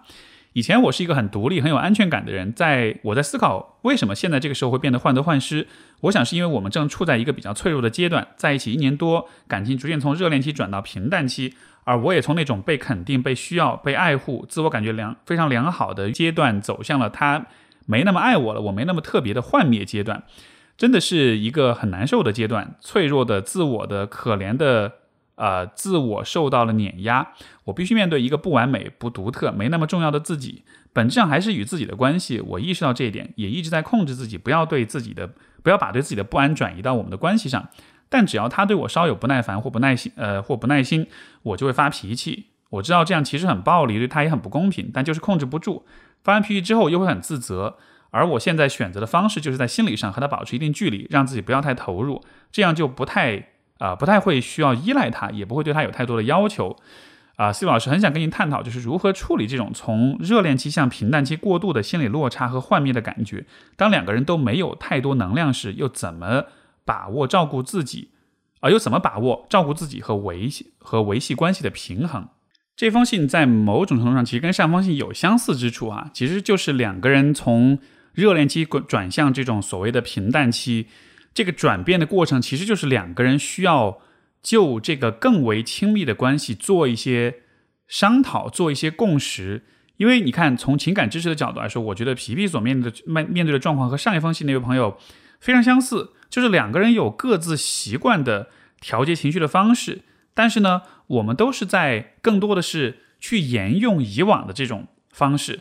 [0.53, 5.69] 以前我是一个很独立、很有安全感的人，在我在思考为什么现在这个时候会变得患得患失。
[6.01, 17.47] 我想是因为我们正处在一个比较脆弱的阶段，在一起一年多，感情逐渐从热恋期转到平淡期，而我也从那种被肯定、被需要、被爱护、自我感觉良非常良好的阶段，走向了他
[17.87, 20.25] 没那么爱我了，我没那么特别的幻灭阶段。
[20.81, 24.91] 真的是一个很难受的阶段，脆弱的自我的可怜的
[25.35, 30.65] 呃自我受到了碾压，我必须面对一个不完美、不独特、没那么重要的自己，
[30.95, 32.41] 本质上还是与自己的关系。
[32.41, 35.29] 我意识到这一点，也一直在控制自己，不要对自己的
[35.63, 37.69] 不要把对自己的不安转移到我们的关系上。
[38.09, 41.07] 但只要他对我稍有不耐烦或不耐心，呃或不耐心，
[41.43, 42.47] 我就会发脾气。
[42.71, 45.85] 我知道这样其实很暴力，对他也很不公平，但就是控制不住。
[46.25, 47.77] 发完脾气之后又会很自责。
[48.11, 56.77] 而我现在选择的方式，就是在心理上和他保持一定距离，让自己不要太投入，这样就不太啊，不太会需要依赖他，也不会对他有太多的要求。
[57.37, 63.47] 啊，C 老师很想跟您探讨，就是如何处理这种从热恋期向平淡期过渡的心理落差和幻灭的感觉。
[63.77, 66.45] 当两个人都没有太多能量时，又怎么
[66.85, 68.11] 把握照顾自己？
[68.61, 72.29] 啊，又怎么把握照顾自己和维系和维系关系的平衡？
[72.77, 77.79] 这封信在某种程度上其实跟上封信有相似之处啊，其实就是两个人从
[78.21, 80.87] 热恋期转转向这种所谓的平淡期，
[81.35, 84.01] 这个转变的过程，其实就是两个人需要
[84.43, 87.41] 就这个更为亲密的关系做一些
[87.89, 89.65] 商讨，做一些共识。
[89.97, 94.99] 因为你看，从情感支持的角度来说，我觉得皮皮所面对的面面对的状况和上一封信那位朋友
[95.41, 98.49] 非常相似，就是两个人有各自习惯的
[98.81, 100.01] 调节情绪的方式，
[100.33, 105.61] 但是呢，我们都是在更多的是去沿用以往的这种方式。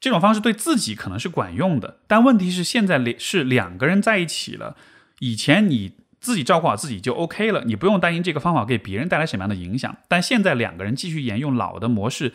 [0.00, 4.74] 这种方式对自己可能是管用的，但问题是现在两是两个人在一起了。
[5.18, 9.94] 以前你自己照顾好自己就 OK 了，你不用担心这个方法给别人带来什么样的影响。
[10.08, 12.32] 但现在两个人继续沿用老的模式，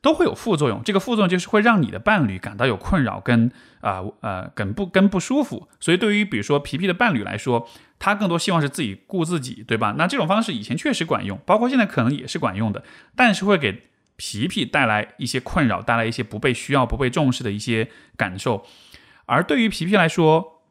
[0.00, 0.80] 都会有副作用。
[0.84, 3.50] 这个副作用就是会让你的伴侣感到有困扰，跟
[3.80, 5.68] 啊呃跟不跟不舒服。
[5.80, 9.96] 所以对于比如说皮皮的伴侣来说，他更多希望是自己顾自己，对吧？
[9.98, 12.84] 那这种方式以前确实管用，包括现在可能也是管用的，
[13.16, 13.88] 但是会给。
[14.18, 18.66] 皮皮带来一些困扰，带来一些不被需要、不被重视的一些感受。
[19.26, 20.64] 而对于皮皮来说，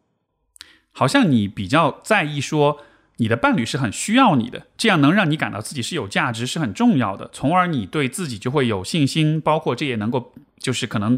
[0.92, 2.80] 好像你比较在意说
[3.16, 9.40] 你的伴侣是很需要你的，这样能让你感到自己是有价值、是很重要的，从而你对自己就会有信心。
[9.40, 11.18] 包括这也能够就是可能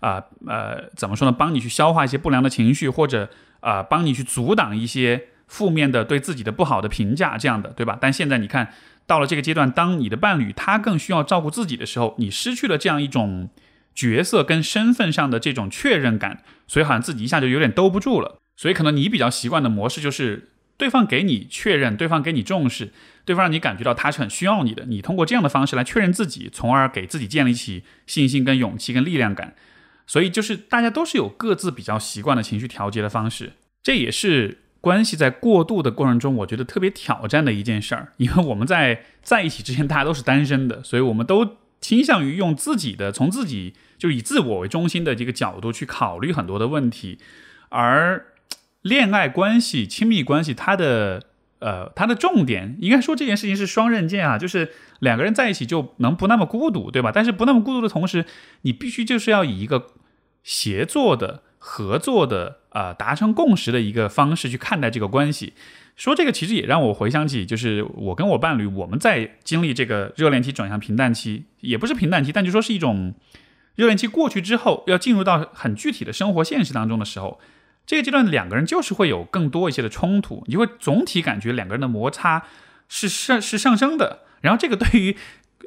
[0.00, 1.32] 啊呃怎么说呢？
[1.32, 7.96] 帮你去消化一些不良的情绪，或者啊帮你去阻挡一些负面的对自己的不好的评价，这样的对吧？
[7.98, 8.74] 但现在你看。
[9.10, 13.50] 到了这个阶段，当你的伴侣他更需要照顾自己的时候，你失去了这样一种
[13.92, 18.38] 角色跟身份上的这种确认感，所以好像自己一下就有点兜不住了。
[18.56, 22.92] 所以可能你比较习惯的模式就是，对方给你确认，对方给你重视，
[23.24, 29.56] 对方让你感觉到他是很需要你的，你通过这样的方式来确认自己，从而给自己建立起信心、跟勇气、跟力量感。
[30.06, 34.58] 所以就是大家都是有各自比较习惯的情绪调节的方式，这也是。
[34.80, 47.18] 关系在过渡的过程中，我觉得特别挑战的一件事儿，因为我们在在一起之前，大家都是单身的，所以我们都倾向于用自己的，从自己就以自我为中心的这个角度去考虑很多的问题。
[47.68, 48.24] 而
[48.80, 51.24] 恋爱关系、亲密关系，它的
[51.58, 57.12] 呃，它的重点应该说这件事情是双刃剑啊，就是两个人在一起就能不那么孤独，对吧？
[57.14, 58.24] 但是不那么孤独的同时，
[58.62, 59.88] 你必须就是要以一个
[60.42, 61.42] 协作的。
[61.62, 65.52] 合作的啊，达成共识的一个方式去看待这个关系。
[65.94, 73.14] 说这个其实也让我回想起，就是我跟我伴侣，我们在经历这个热恋期转向平淡期，也不是平淡期，但就说是一种
[73.74, 77.38] 热恋期过去之后，要进入到很具体的生活现实当中的时候，
[77.84, 82.44] 这个阶段两个人就是会有更多一些的冲突，你会总体感觉两个人的摩擦
[82.88, 84.20] 是上是上升的。
[84.40, 85.14] 然后这个对于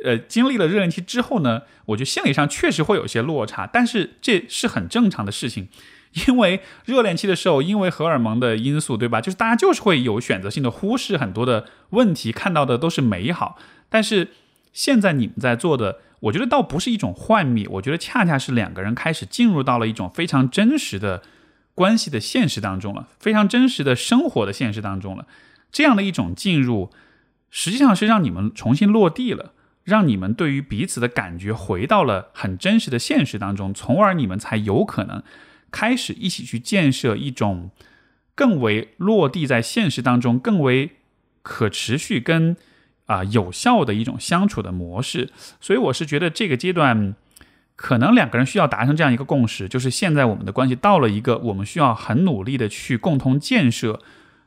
[0.03, 5.69] 呃经历了热恋期之后呢，我觉得心理上确实会有些落差，但是这是很正常的事情。
[6.27, 9.19] 因为热恋期的时候，因为荷尔蒙的因素，对吧？
[9.19, 13.58] 就是大家就是会有选择性的忽视很多的问题，看到的都是美好。
[13.89, 14.29] 但是
[14.71, 21.23] 现在你们在做的，我觉得倒不是一种幻灭，我觉得恰恰是两个人开始进入到了一种非常真实的
[21.73, 25.25] 关系的现实当中了，非常真实的生活的现实当中了。
[25.71, 26.91] 这样的一种进入，
[27.49, 35.21] 实际上是让你们重新落地了，让你们对于彼此的感觉回到了很真实的现实当中，从而你们才有可能。
[35.71, 37.71] 开始一起去建设一种
[38.35, 40.91] 更为落地在现实当中、更为
[41.41, 42.55] 可持续跟
[43.07, 45.31] 啊有效的一种相处的模式。
[45.59, 47.15] 所以我是觉得这个阶段
[47.75, 53.99] 可能两个人需要达成这样一个共识，就是现在我们的关系到了一个我们需要很努力的去共同建设、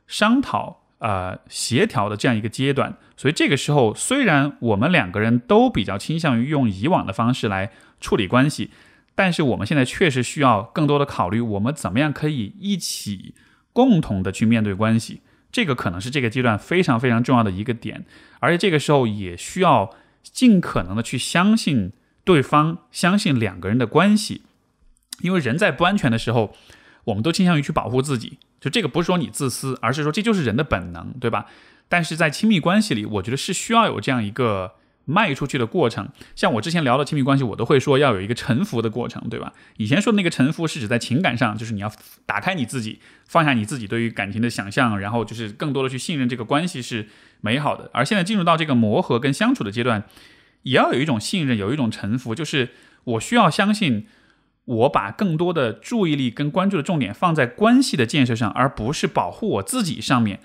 [0.07, 2.97] 商讨、呃协调的这样一个阶段。
[3.15, 8.71] 所以这个时候，虽然我们两个人都比较倾向于用以往的方式来处理关系。
[9.15, 13.33] 但是我们现在确实需要更多的考虑，我们怎么样可以一起
[13.73, 18.05] 共同的去面对关系，这个可能是这个阶段非常非常重要的一个点，
[18.39, 19.89] 而且这个时候也需要
[20.21, 24.43] 尽可能的去相信对方，相信两个人的关系，
[25.21, 26.53] 因为人在不安全的时候，
[27.05, 31.45] 我们都倾向于去保护自己，就这个不是说你自私，而是说这就是人的本能，对吧？
[31.87, 34.73] 但是在亲密关系里，我觉得是需要有这样一个。
[35.09, 39.53] 迈出去的过程，像我之前聊的亲密关系，我都会说要有一个臣服的过程，对吧？
[39.77, 41.89] 以前说的那个臣服是指在情感上，就是你要
[42.25, 47.07] 打开你自己，放下你自己对于感情的想象，然后就是更多的去信任这个关系是
[47.39, 47.89] 美好的。
[47.93, 50.03] 而现在进入到这个磨合跟相处的阶段，
[50.63, 52.71] 也要有一种信任，有一种臣服，就是
[53.05, 54.07] 我需要相信，
[54.67, 60.39] 我把更多的注意力跟关注的重点放在关系的建设上，而不是保护我自己上面。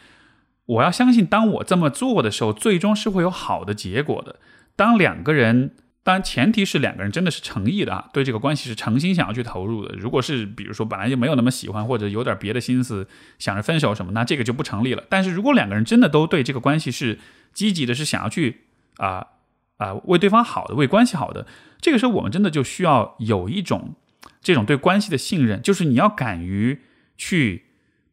[0.64, 4.36] 我要相信，当我这么做的时候，最终是会有好的结果的。
[4.76, 9.96] 当两个人，当然前提是两个人真的是诚意的啊，对这个关系是诚心想要去投入的。
[9.96, 13.08] 如果是比如说本来就没有那么喜欢，或者有点别的心思
[13.40, 15.02] 想着分手什么，那这个就不成立了。
[15.08, 17.18] 但是如果两个人真的都对这个关系是
[17.52, 18.62] 积极的，是想要去
[18.98, 19.26] 啊
[19.78, 21.44] 啊为对方好的，为关系好的，
[21.80, 23.96] 这个时候我们真的就需要有一种
[24.42, 26.80] 这种对关系的信任，就是你要敢于
[27.16, 27.66] 去。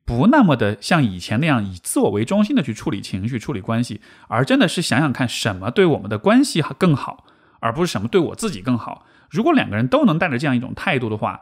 [0.06, 7.28] 不那么的像以前那样以自我为中心的去处理情绪、处理关系，而真的是想想看什么对我们的关系更好，
[7.60, 9.06] 而不是什么对我自己更好。
[9.30, 11.42] 如果两个人都能带着这样一种态度的话，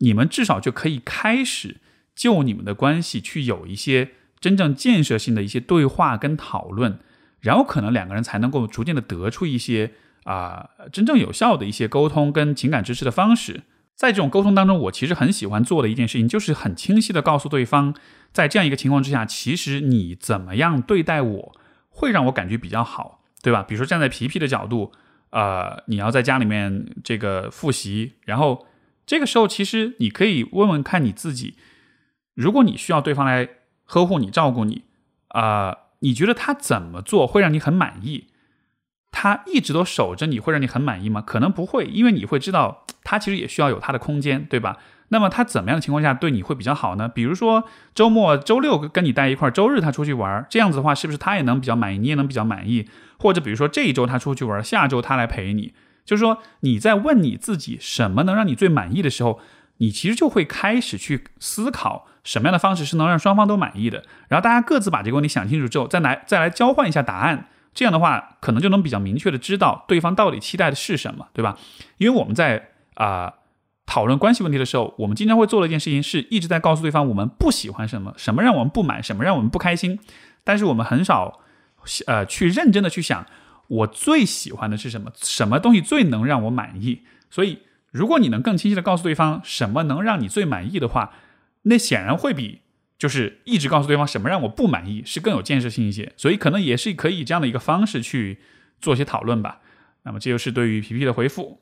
[0.00, 1.78] 你们至少就可以开始
[2.14, 6.98] 就你们的关系去有一些真正建设性的一些对话跟讨论，
[7.40, 9.92] 然后可能两个人才能够逐渐的得出一些
[10.24, 13.62] 啊真正有效的一些沟通跟情感支持的方式。
[13.94, 17.94] 在这种沟通当中，我其实很喜欢做的一件事情，就是很清晰的告诉对方，
[18.32, 21.52] 在这样一个情况之下，其实你怎么样对待我，
[21.88, 23.62] 会让我感觉比较好，对吧？
[23.62, 24.92] 比如说站在皮皮的角度，
[25.30, 28.66] 呃，你要在家里面这个复习，然后
[29.06, 31.54] 这个时候其实你可以问问看你自己，
[32.34, 33.48] 如果你需要对方来
[33.84, 34.82] 呵护你、照顾你，
[35.28, 38.28] 啊，你觉得他怎么做会让你很满意？
[39.12, 41.20] 他一直都守着你会让你很满意吗？
[41.20, 44.76] 可能不会，因为你会知道他其实也需要有他的空间，对吧？
[45.08, 47.06] 那么他怎么样的情况下对你会比较好呢？
[47.06, 52.88] 比如说周末周六跟你待一块儿，周日他出去玩，这样子的话是不是他也能比较满意，你也能比较满意？
[53.18, 59.38] 或者比如说这一周他出去玩，下周他来陪你，就是说你在问你自己什么能让你最满意的时候，
[59.76, 64.04] 你其实就会开始去思考什么样的方式是能让双方都满意的。
[64.28, 67.48] 然后大家各自把这个问题想清楚之后，再来再来交换一下答案。
[67.74, 71.56] 这样的话，可能就能比较明确的知道对方到底期待的是什么，对吧？
[71.96, 73.34] 因为我们在啊
[73.86, 79.98] 讨论关系问题的时候，我们经常会做的一件事情，是一直在告诉对方我们不喜欢什么，什么让我们不满，什么让我们不开心。
[80.44, 81.40] 但是我们很少
[82.06, 83.26] 呃去认真的去想，
[83.68, 87.02] 我最喜欢的是什么，什么东西最能让我满意。
[87.30, 87.58] 所以，
[87.90, 91.12] 如果你能更清晰的告诉对方什么能让你最满意的话，
[91.62, 92.60] 那显然会比。
[92.98, 98.38] 就是一直告诉对方什么让我不满意是更有建设性一些，所以可能也是可以这样的一个方式去
[98.80, 99.58] 做些讨论吧。
[100.04, 101.61] 那么这就是对于皮皮的回复。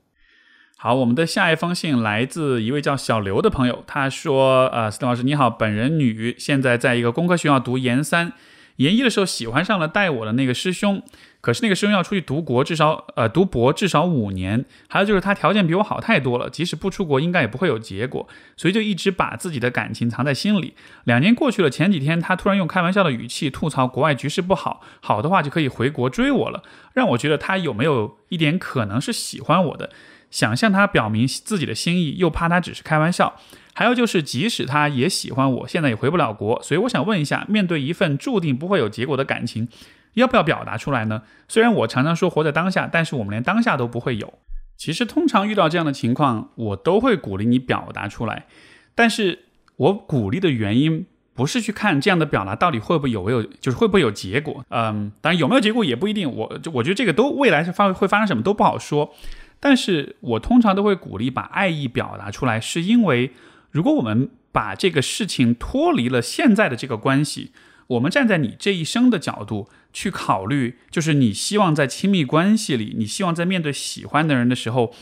[0.82, 8.32] 好，我们的下一封信来自一位叫小刘的朋友，他说：“呃，斯特老师你好，本人女，现在在一个工科学校读研三，
[8.76, 11.02] 研一的时候喜欢上了带我的那个师兄，
[11.42, 18.26] 可是那个师兄要出去读国，至少呃读博至少五年，还有就是他条件比我好太多了，即使不出国，应该也不会有结果，
[18.56, 20.72] 所以就一直把自己的感情藏在心里。
[21.04, 26.62] 两年过去了，前几天他突然用开玩笑的语气吐槽国外局势不好，好的话就可以回国追我了，
[26.94, 29.90] 让我觉得他有没有一点可能是喜欢我的，
[30.30, 33.34] 想向他表明自己的心意，又怕他只是开玩笑。
[33.72, 39.68] 还有就是，即使他也喜欢我，现在也回不了国，所以我想问一下，面对一份注定不会有结果的感情，
[40.14, 41.22] 要不要表达出来呢？
[41.48, 44.34] 虽然我常常说活在当下，但是我们连当下都不会有。
[44.76, 48.46] 其实通常遇到这样的情况，我都会鼓励你表达出来，
[48.94, 49.44] 但是
[49.76, 54.64] 我鼓励的原因不是去看这样的表达到底会不会有没有，就是会不会有结果。
[54.68, 56.30] 嗯，当然有没有结果也不一定。
[56.30, 59.14] 我我觉得这个都未来是发会发生什么都不好说，
[59.60, 63.32] 但是我通常都会鼓励把爱意表达出来，是因为。
[63.72, 67.52] 如果我们把这个事情脱离了现在的这个关系，
[67.86, 74.92] 我们站在你这一生的角度去考虑，就是你希望在亲密关系里，你希望在面对喜欢的人的时候，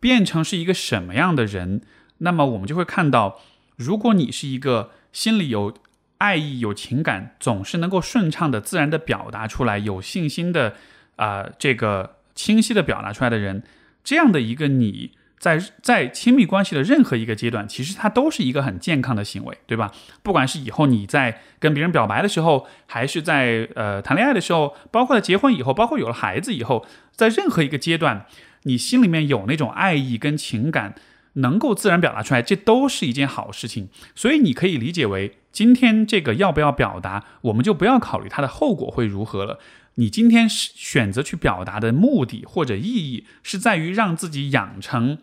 [0.00, 1.82] 变成是一个什么样的人？
[2.18, 3.38] 那么我们就会看到，
[3.76, 5.72] 如果你是一个心里有
[6.18, 10.74] 爱意、有情感，总是能够顺畅的、自然的表达出来，有信心的
[11.14, 13.62] 啊，这个清晰的表达出来的人，
[14.06, 15.10] 这样的一个你。
[15.38, 19.92] 在在亲密关系的任何一个阶段，其实它都是一个很健康的行为，对吧？
[20.22, 28.24] 不管是以后你在跟别人表白的时候，还是在呃谈恋爱的时候，包括在结婚以后，包括有了孩子以后，在任何一个阶段，
[28.62, 30.94] 你心里面有那种爱意跟情感，
[31.34, 33.90] 能够自然表达出来，这都是一件好事情。
[34.14, 39.58] 所以你可以理解为，今天这个要不要表达，我们就不要考虑它的后果会如何了。
[39.96, 45.18] 你今天选择去表达的目的或者意义，是在于让自己养成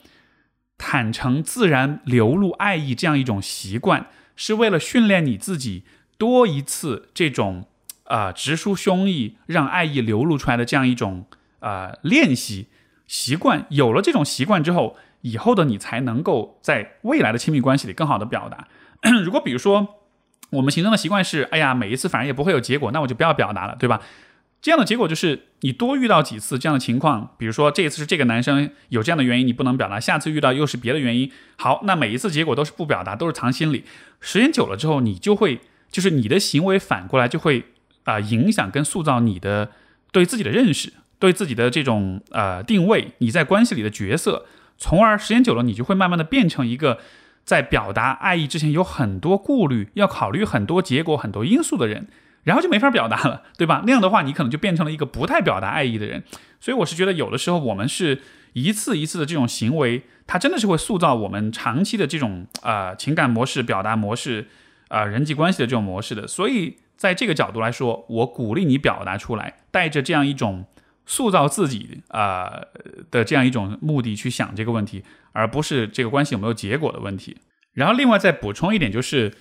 [0.77, 5.83] 坦诚、自然流露爱意这样一种习惯，是为了训练你自己
[6.17, 7.67] 多一次这种
[8.05, 11.27] 啊直抒胸臆、让爱意流露出来的这样一种
[11.59, 12.67] 啊练习
[13.05, 13.67] 习惯。
[13.69, 18.67] 有了这种习惯之后，以后的你才能够在未来的亲密关系里更好的表达。
[19.23, 19.99] 如果比如说
[20.49, 24.01] 我们形成的习惯是，哎呀，每一次反正也不会有结果，那我就不要表达了，对吧？
[24.63, 33.83] 这样的结果就是，你多遇到几次这样的情况，比如说这一次是这个男生有这样的原因你不能表达，下次遇到又是别的原因，好，那每一次结果都是不表达，都是藏心里。
[34.21, 35.59] 时间久了之后，你就会，
[35.91, 37.65] 就是你的行为反过来就会
[38.05, 39.71] 啊影响跟塑造你的
[40.13, 44.45] 对自己的认识，对自己的这种呃定位，你在关系里的角色，
[44.77, 46.99] 从而时间久了，你就会慢慢的变成一个
[47.43, 52.07] 在表达爱意之前有很多顾虑，要考虑很多结果、很多因素的人。
[52.43, 53.83] 然后就没法表达了，对吧？
[53.85, 56.23] 那样的话，你可能就变成了一个不太表达爱意的人。
[56.59, 58.21] 所以我是觉得，有的时候我们是
[58.53, 64.47] 一次一次的这种行为，它真的是会塑造我们长期的这种啊情感模式、表达模式
[64.89, 66.27] 啊人际关系的这种模式的。
[66.27, 70.65] 所以在这个角度来说，我鼓励你表达出来，带着这样一种
[71.05, 72.61] 塑造自己啊
[73.09, 77.37] 的这样一种目的去想这个问题，而不是这个关系有没有结果的问题。
[77.73, 79.33] 然后另外再补充一点，就是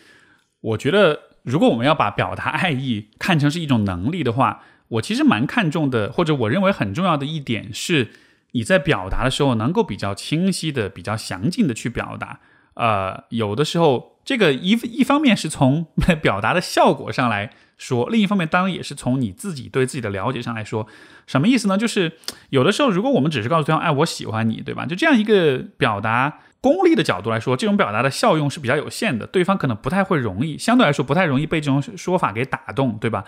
[0.61, 1.32] 我觉得。
[1.43, 8.11] 如果我们要把表达爱意看成是一种能力的话，我其实蛮看重的，或者我认为很重要的一点是，
[8.53, 12.41] 你在表达的时候能够比较清晰的、比较详尽的去表达。
[12.75, 15.87] 呃，有的时候这个一一方面是从
[16.23, 20.87] 表达的效果上来说，另一方面当然也是从你自己对自己的了解上来说。
[21.27, 21.77] 什么意思呢？
[21.77, 22.13] 就是
[22.51, 24.87] 有的时候，如果我们只是告诉对方“哎，我喜欢你”，对吧？
[24.87, 26.39] 就这样一个表达。
[26.63, 33.25] 功利的角度来说，这种表达的效用是比较有限的，对方可能不太会容易，相对来说不太容易被这种说法给打动，对吧？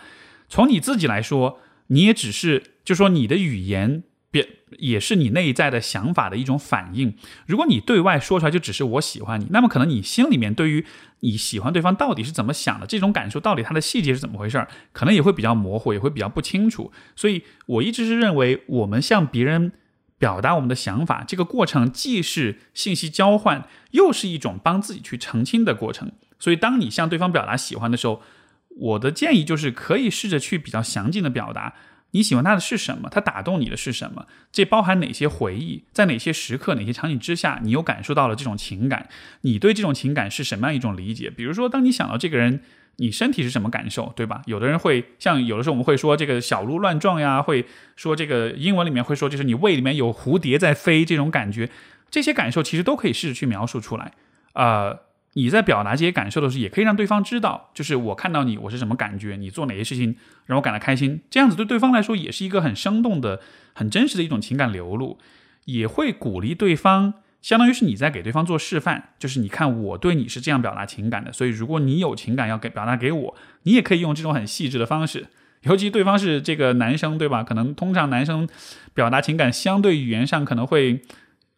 [0.49, 1.59] 从你自己来说，
[1.89, 7.17] 你也只是就说你的语言别也是你内在的想法的一种反应。
[7.47, 10.87] 如果你对外说出来就只是我喜欢你，那么可能你心里面对于
[11.21, 16.93] 你喜欢对方到底是怎么想的，这种感受到底它的细节是怎么回事儿，可能也会比较模糊，也会比较不清楚。
[17.17, 19.73] 所以我一直是认为，我们向别人。
[20.19, 26.13] 表达我们的想法，这个过程既是信息交换，又是一种帮自己去澄清的过程。
[26.39, 28.23] 所以，当你向对方表达喜欢的时候，
[28.69, 31.75] 我的建议就是可以试着去比较详尽的表达
[32.13, 39.09] 你喜欢他的是什么，他打动你的是什么，这包含哪些回忆，在哪些时刻、哪些场景之下，你又感受到了这种情感，
[39.43, 41.29] 你对这种情感是什么样一种理解？
[41.29, 42.63] 比如说，当你想到这个人。
[42.97, 44.43] 你身体是什么感受，对吧？
[44.47, 47.67] 有的人会像有的时候我们会说这个小鹿乱撞呀，会
[47.97, 51.69] 说这个英文里面会说就是你胃里面有蝴蝶在飞这种感觉，
[52.11, 54.13] 这些感受其实都可以试着去描述出来。
[54.53, 55.01] 呃，
[55.33, 60.17] 你在表达这些感受的时候，也可以让对方知道，就是我看到你我是什么感觉，你做哪些事情
[60.47, 63.41] 让我感到开心，这样子对对方来说也是一个很生动的、
[63.73, 65.19] 很真实的一种情感流露，
[65.65, 67.15] 也会鼓励对方。
[67.45, 75.27] 相当于是你在给对方做示范，就是你看我对你是这样表达情感的，所以如果你有情感要给表达给我，你也可以用这种很细致的方式。
[75.65, 77.45] 尤其对方是这个男生，对吧？
[77.45, 78.49] 可能通常男生
[78.95, 81.03] 表达情感相对语言上可能会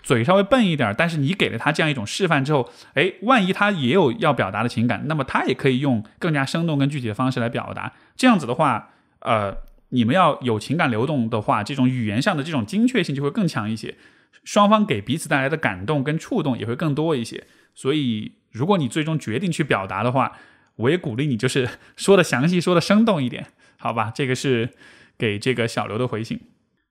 [0.02, 7.92] 嘴稍微笨一点，但是你给了他这样一种示范之后，诶，万一他也有要表达的情感，那么他也可以用更加生动跟具体的方式来表达。
[8.16, 9.56] 这样子的话，呃，
[9.90, 13.94] 你们要有情感流动的话，这种语言上的这种精确性就会更强一些。
[14.44, 20.32] 双方给彼此带来的感动跟触动也会更多一些，所以如果你最终决定去表达的话，
[20.76, 23.46] 我也鼓励你就是说的详细，说的生动一点，
[23.78, 24.12] 好吧？
[24.14, 24.70] 这个是
[25.18, 26.40] 给这个小刘的回信。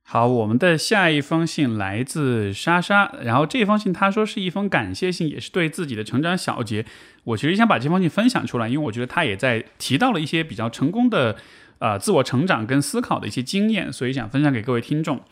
[0.07, 6.85] 好，我们的下一封信来自莎莎，然后这封信他说是一封感谢信，也是对自己的成长小结。
[7.23, 11.35] 我其实想把这封信分享出来，因为我觉得他也在提到了一些比较成功的
[11.79, 15.23] 呃自我成长跟思考的一些经验，所以想分享给各位听众。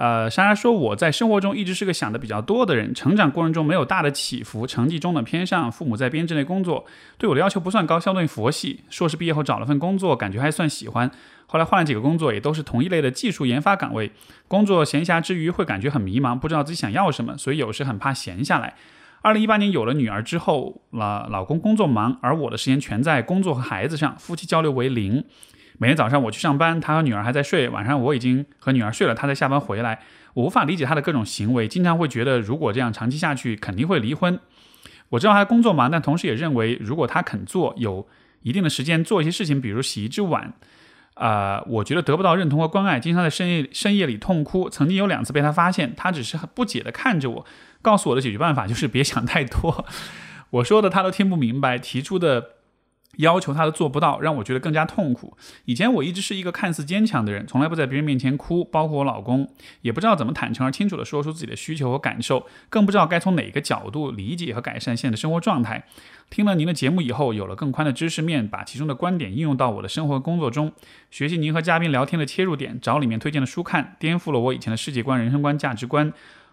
[0.00, 6.86] 呃，莎莎说，我在生活中一直是个想的比较多的人，成长过程中没有大的起伏，成绩中等偏上，父母在编制内工作，
[7.18, 8.80] 对我的要求不算高，相对佛系。
[8.88, 11.10] 硕士毕业后找了份工作，感觉还算喜欢，
[11.44, 14.10] 后来换了几个工作，也都是同一类的技术研发岗位。
[14.48, 18.76] 工作闲暇之余会感觉很迷茫，不知道自己想要什么，所以有时很怕闲下来。
[19.20, 25.22] 二零一八年有了女儿之后，老老公工作忙，而我的时间全在工作和孩子上，夫妻交流为零。
[25.80, 27.66] 每天早上我去上班，他和女儿还在睡。
[27.70, 30.00] 晚上我已经和女儿睡了，他才下班回来。
[30.34, 34.38] 我无法理解他的各种行为，经常会觉得如果这样长期下去，肯定会离婚。
[35.08, 38.06] 我知道他工作忙，但同时也认为，如果他肯做，有
[38.42, 40.52] 一定的时间做一些事情，比如洗一只碗，
[41.14, 44.68] 啊，我觉得得不到认同和关爱，经常在深夜深夜里痛哭。
[44.68, 47.46] 曾经有两次被他发现，他只是很不解的看着我，
[47.80, 49.86] 告诉我的解决办法就是别想太多。
[50.50, 52.59] 我说的他都听不明白，提出的。
[53.20, 55.36] 要求他都做不到，让我觉得更加痛苦。
[55.64, 59.48] 以前我一直是一个看似坚强的人，从来不在别人面前哭，包括我老公，
[59.82, 65.84] 也不知道怎么坦诚而清楚地说出自己的需求和感受，更不知道该从哪个角度理解和改善现在的生活状态。
[66.28, 70.72] 听了您的节目以后，有了更宽的知识面，把其中的观点应用到我的生活工作中，
[71.10, 76.12] 学习您和嘉宾聊天的切入点，找里面推荐的书看，颠覆了我以前的世界观、人生观、价值观。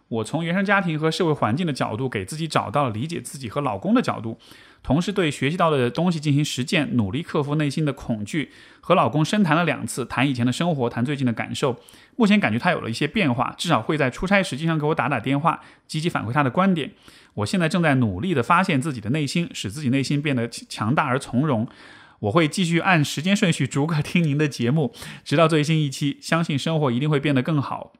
[0.10, 4.40] 我从原生家庭和社会环境的角度，给自己找到了理解自己和老公的角度。
[4.88, 8.54] 同时对学习到的东西进行实践，努力克服内心的恐惧。
[8.80, 11.78] 和老公深谈了两次，谈以前的生活，谈最近的感受。
[12.16, 16.94] 目前感觉他有了一些变化，至少会在出差时经常给我打打电话，积极反馈他的观点。
[17.34, 21.68] 我现在正在努力地发现自己的内心，使自己内心变得强大而从容。
[22.20, 24.94] 我会继续按时间顺序逐个听您的节目，
[25.26, 26.18] 直到最新一期。
[26.22, 27.92] 相信生活一定会变得更好。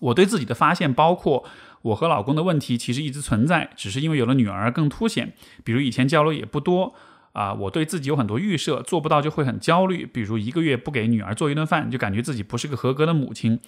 [0.00, 1.46] 我对自己的发现包括。
[1.82, 5.32] 我和老公的问题其实一直存在，只是因为有了女儿更凸显。
[5.62, 6.94] 比如以前交流也不多
[7.32, 10.06] 啊，我对自己有很多预设，做不到就会很焦虑。
[10.06, 13.58] 比如一个月不给女儿做一顿饭，就感觉自己不是个合格的母亲。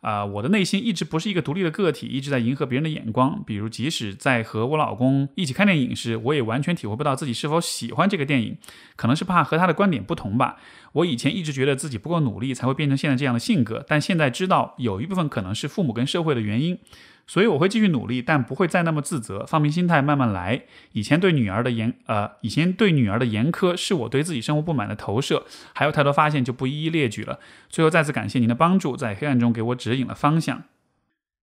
[0.00, 3.42] 啊，我的内心一直不是一个独立的个体，一直在迎合别人的眼光。
[3.46, 8.58] 比如即使在和我老公一起看电影时，我也完全体会不到自己是否喜欢这个电影，
[8.96, 10.56] 可能是怕和他的观点不同吧。
[10.92, 16.78] 我以前一直觉得自己不够努力才会变成现在这样的性格，但现在知道有一部分可能是父母跟社会的原因。
[17.26, 20.64] 所以我会继续努力，但不会再那么自责，放平心态，慢慢来。
[20.92, 25.44] 以前对女儿的严，呃，以前对女儿的严苛，是我对自己生活不满的投射。
[25.72, 27.38] 还有太多发现，就不一一列举了。
[27.70, 30.64] 最后再次感谢您的帮助，在黑暗中给我指引了方向。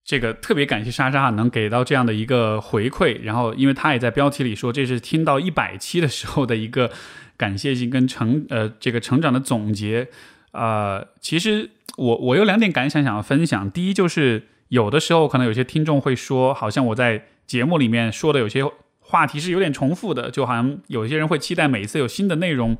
[0.05, 3.19] 这个特别感谢莎莎能给到这样的一个回馈。
[3.23, 6.91] 然后，因为她也在标题里说，这是听到一百期的时候的一个
[7.35, 10.09] 感谢性跟成，呃，这个成长的总结。
[10.51, 13.71] 呃，其实我我有两点感想想要分享。
[13.71, 14.43] 第一就是。
[14.71, 18.63] 有的时候，可能有些听众会说，好像我在节目里面说的有些
[19.01, 22.77] 话题是有点重复的，就好像有些人会期待每一次有新的内容，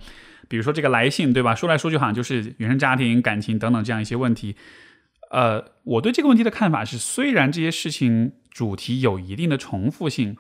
[0.48, 1.54] 比如说这个来信，对吧？
[1.54, 4.56] 说来说去，好像就是原生家庭、感情等等这样一些问题。
[5.32, 10.38] 呃，我对这个问题的看法是，虽然这些事情主题有一定的重复性，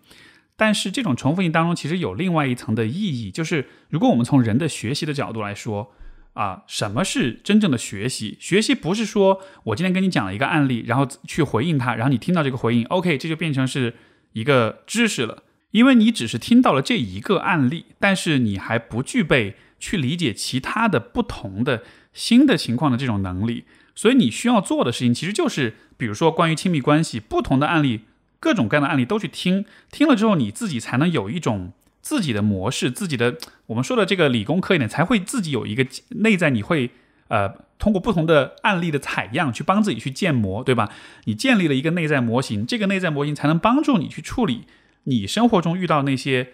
[0.55, 5.91] 但是这种重复性当中其实有另外一层的意义，就是如果我们从人的学习的角度来说。
[6.33, 8.37] 啊，什么是真正的学习？
[8.39, 13.95] 学习不是说我今天跟你讲了一个案例，然后去回应他，然后你听到这个回应，OK，这就变成是
[14.31, 15.43] 一个知识了。
[15.71, 23.65] 因为你只是听到了这一个案例，但是你还不具备去理解其他的不同的新的情况的这种能力。
[23.93, 28.01] 所以你需要做的事情，其实就是，比如说关于亲密关系不同的案例，
[28.39, 31.73] 各种各样的案例都去听，听了之后你自己才能有一种。
[32.01, 33.37] 自己的模式，自己的
[33.67, 36.91] 我们说的这个理工科一点，才会自己有一个内在，你会
[37.27, 40.91] 呃通过不同的案例的采样去帮自己去建模，对吧？
[41.25, 44.65] 你建立了一个内在模型，这个内在模型才能帮助你去处理
[45.03, 46.53] 你生活中遇到那些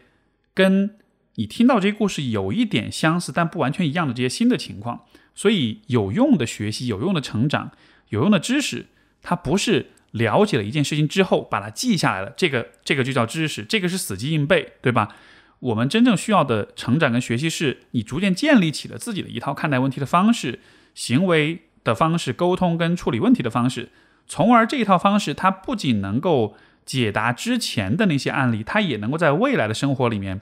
[0.53, 0.97] 跟
[1.35, 5.05] 你听到这些故事有一点相似但不完全一样的这些新的情况。
[5.35, 7.71] 所以有用的学习、有用的成长、
[8.09, 8.87] 有用的知识，
[9.21, 15.15] 它不是了解了一件事情之后，把它记下来了，这个这个就叫知识，这个是死记硬背，对吧？
[15.59, 20.59] 我们真正需要的成长跟学习，是你逐渐建立起了自己的一套看待问题的方式、
[20.93, 23.89] 行为的方式、沟通跟处理问题的方式，
[24.27, 26.55] 从而这一套方式，它不仅能够
[26.85, 30.39] 解答之前的那些案例，它也能够在未来的生活里面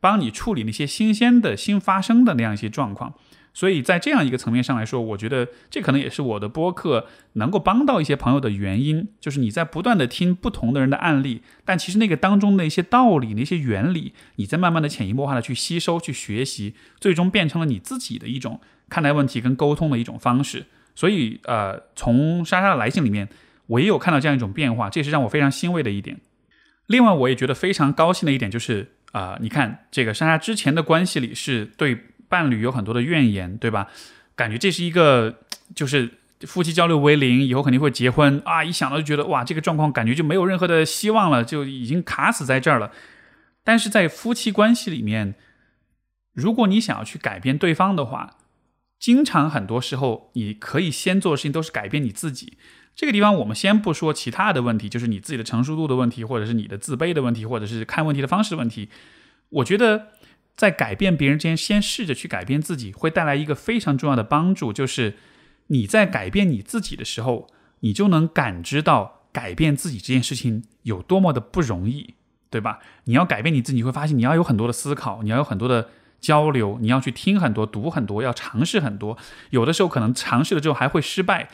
[0.00, 3.14] 帮你处理那些新鲜的新发生的那样一些状况。
[3.56, 20.66] 所以在这样一个层面上来说，我觉得这可能也是我的播客能够帮到一些朋友的原因，就是你在不断的听不同的人的案例，但其实那个当中的一些道理、那些原理，你在慢慢的潜移默化的去吸收、去学习，最终变成了你自己的一种看待问题跟沟通的一种方式。
[20.94, 23.26] 所以，呃，从莎莎的来信里面，
[23.68, 26.20] 我也有看到这样一种变化，这也是让我非常欣慰的一点。
[26.88, 32.08] 另外，我也觉得非常高兴的一点就是，啊，你看这个莎莎之前的关系里是对。
[32.28, 33.88] 伴侣有很多的怨言，对吧？
[34.34, 35.36] 感觉这是一个，
[35.74, 36.10] 就是
[36.40, 38.62] 夫妻交流为零，以后肯定会结婚啊！
[38.62, 42.92] 一想到就觉得哇，这个状况感觉就没有任何的希望了，就已经卡死在这儿了。
[43.64, 45.34] 但是在夫妻关系里面，
[46.34, 48.36] 如果你想要去改变对方的话，
[48.98, 52.58] 经常很多时候你可以先做的事情都是改变你自己。
[52.94, 58.90] 这个地方我们先不说其他的问题，就是你自己的成熟度的问题，或者是你的自卑的问题，或者是看问题的方式问题。
[59.48, 60.08] 我觉得。
[60.56, 65.16] 在改变别人之前，先试着去改变自己，会带来一个非常重要的帮助，就是
[65.66, 67.46] 你在改变你自己的时候，
[67.80, 72.14] 你就能感知到改变自己这件事情有多么的不容易，
[72.48, 72.78] 对吧？
[73.04, 75.90] 你要改变你自己，你会发现你要有很多的思考，你要有很多的
[76.20, 79.18] 交流，你要去听很多、读很多，要尝试很多，
[79.50, 81.50] 有的时候可能尝试了之后还会失败。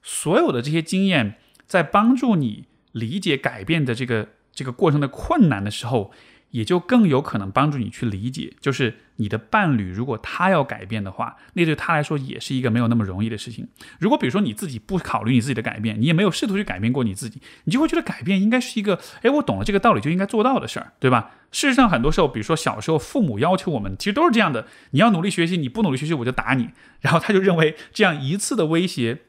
[0.00, 6.12] 所有的这些经验，在帮助你理解改变的这个这个过程的困难的时候。
[6.54, 13.66] 也就更有可能帮助你去理解，就是你的伴侣如果他要改变的话，那对他来说也是一个没有那么容易的事情。
[13.98, 21.32] 如果比如说你自己不考虑你自己的改变，你也没有试图去改变过你自己，你就会觉得改变应该是一个，哎，我懂了这个道理就应该做到的事儿，对吧？
[21.50, 26.70] 事实上，很多时候，比如说小时候父母要求我们，其实都是这样的：你要努力学习，你不努力学习我就打你。
[27.00, 29.22] 然后他就认为这样一次的威胁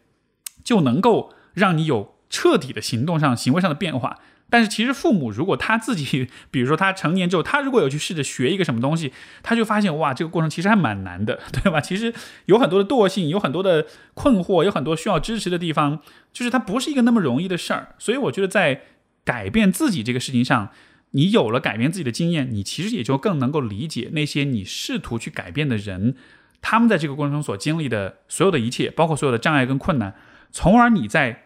[0.63, 4.19] 就能够让你有彻底的行动上、行为上的变化。
[4.47, 11.81] 但是其实父母如果他自己，比如说他成年之后，他如果有去试着学一个什么东西，他就发现哇，这个过程其实还蛮难的， 对吧？
[11.81, 12.13] 其实
[12.45, 15.99] 有很多的惰性，有很多的困惑，有很多需要支持的地方，
[16.31, 17.95] 就是它不是一个那么容易的事儿。
[17.97, 18.81] 所以我觉得在
[19.23, 20.69] 改变自己这个事情上，
[21.11, 26.15] 你有了改变自己的经验，你其实也就更能够理解那些你试图去改变的人，
[26.61, 30.13] 他们在这个过程中所经历的所有的一切，包括所有的障碍跟困难，
[30.51, 31.41] 从而你在。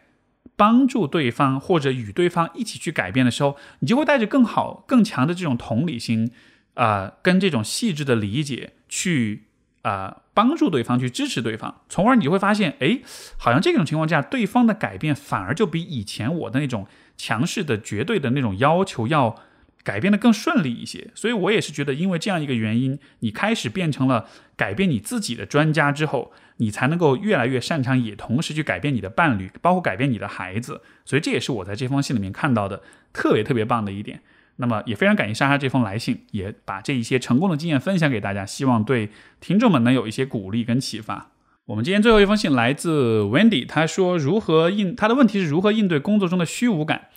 [0.60, 6.32] 帮助对方或者与对方一起去改变的时候，你就会带着更好、更强的这种同理心，
[6.74, 9.46] 啊，跟这种细致的理解去
[9.84, 13.00] 啊帮助对方，去支持对方，从而你就会发现，哎，
[13.38, 16.86] 好像这种情况下，对方的改变反而就比以前我的那种
[17.16, 19.38] 强势的、绝对的那种要求要
[19.84, 21.12] 改变的更顺利一些。
[21.16, 26.32] 所以我也是觉得，因为这样一个原因，你开始变成了改变你自己的专家之后。
[26.62, 30.82] 你才能够越来越擅长，也同时去改变你的伴侣，包括改变你的孩子。
[31.06, 32.82] 所以这也是我在这封信里面看到的
[33.14, 34.20] 特别特别棒的一点。
[34.58, 39.08] 那么也非常感谢莎莎这封来信，也把这一些成功的经验分享给大家，希望对
[39.40, 41.32] 听众们能有一些鼓励跟启发。
[41.68, 47.08] 我们今天最后一封信来自 Wendy，他说如何应他的问题是如何应对工作中的虚无感。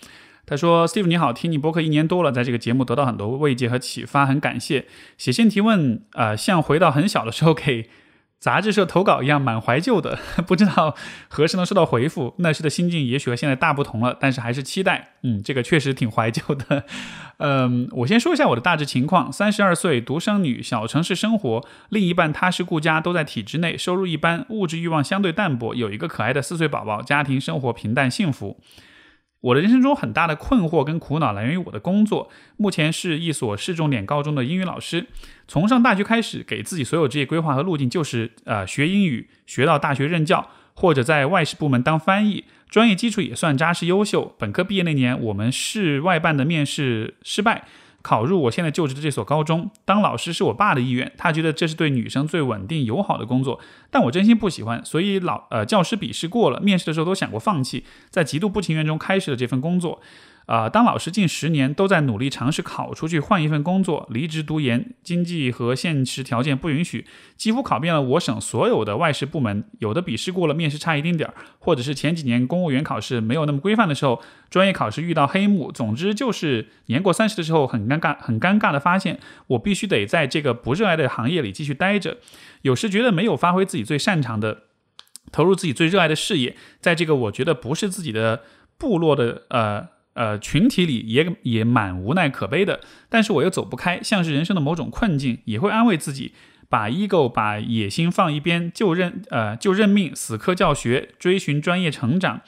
[0.46, 4.86] 他说：“Steve 你好，听你播客一年多了，在这个节目得到很多慰藉和启发，很感谢。
[5.16, 7.88] 写信提问，呃，像回到很小的时候给。”
[8.42, 10.18] 杂志社投稿一样，蛮怀旧的，
[10.48, 10.96] 不知道
[11.28, 12.34] 何时能收到回复。
[12.38, 15.10] 那时的心境也许和现在大不同了，但是还是期待。
[15.22, 16.84] 嗯，这个确实挺怀旧的。
[17.36, 28.58] 嗯，我先说一下我的大致情况：三十二岁，独生女，小城市生活，另一半踏实顾家，都在体制内，收入一般，物质欲望相对淡薄，有一个可爱的四岁宝宝，家庭生活平淡幸福。
[29.42, 35.06] 我的人生中很大的困惑跟苦恼来源于我的工作，目前是一所市重点高中的英语老师。
[35.48, 44.34] 从上大学开始，给自己所有职业规划和路径就是呃学英语，学到大学任教，或者在外事部门当翻译，专业基础也算扎实优秀。
[44.38, 47.64] 本科毕业那年，我们市外办的面试失败。
[48.02, 60.00] 考入我现在就职的这所高中当老师是我爸的意愿，他觉得这是对女生最稳定友好的工作，但我真心不喜欢，所以老呃教师笔试过了，面试的时候都想过放弃，在极度不情愿中开始了这份工作。
[60.46, 74.20] 啊，当老师近十年都在努力尝试考出去换一份工作，离职读研，经济和现实条件不允许，几乎考遍了我省所有的外事部门，有的笔试过了，面试差一丁点儿，或者是前几年公务员考试没有那么规范的时候，
[74.50, 82.18] 专业考试遇到黑幕，总之就是年过三十的时候很尴尬，很尴尬的发现，我必须得在这个不热爱的行业里继续待着，
[82.62, 84.64] 有时觉得没有发挥自己最擅长的，
[85.30, 88.42] 投入自己最热爱的事业，在这个我觉得不是自己的。
[88.78, 92.80] 部落的呃呃群体里，也也蛮无奈可悲的。
[93.08, 96.32] 但是我又走不开，像是人生的某种困境，也会安慰自己，
[96.68, 102.40] 把 ego 把野心放一边，就认呃就认命，死磕教学，追寻专业成长，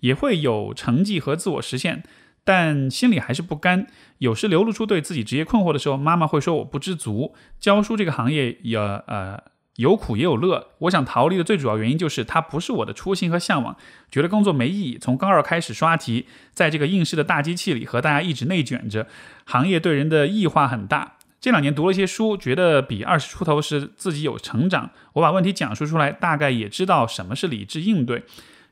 [0.00, 2.02] 也会有成绩和自我实现。
[2.44, 3.86] 但心里还是不甘，
[4.18, 7.34] 有时流露出对自己职业困惑的时候，妈妈会说我不知足。
[7.60, 9.51] 教书这个行业也呃。
[9.76, 13.74] 有苦也有乐，我想逃离的最主要原因就是它不是我的初心和向往，
[14.10, 14.98] 觉得工作没意义。
[14.98, 19.06] 从高二开始刷题，在这个应试的大机器里和大家一直内卷着，
[19.46, 21.16] 行业对人的异化很大。
[21.40, 24.90] 这两年读了一些书，觉得比二十出头时自己有成长。
[25.14, 28.24] 我把问题讲述出来，大概也知道什么是理智应对。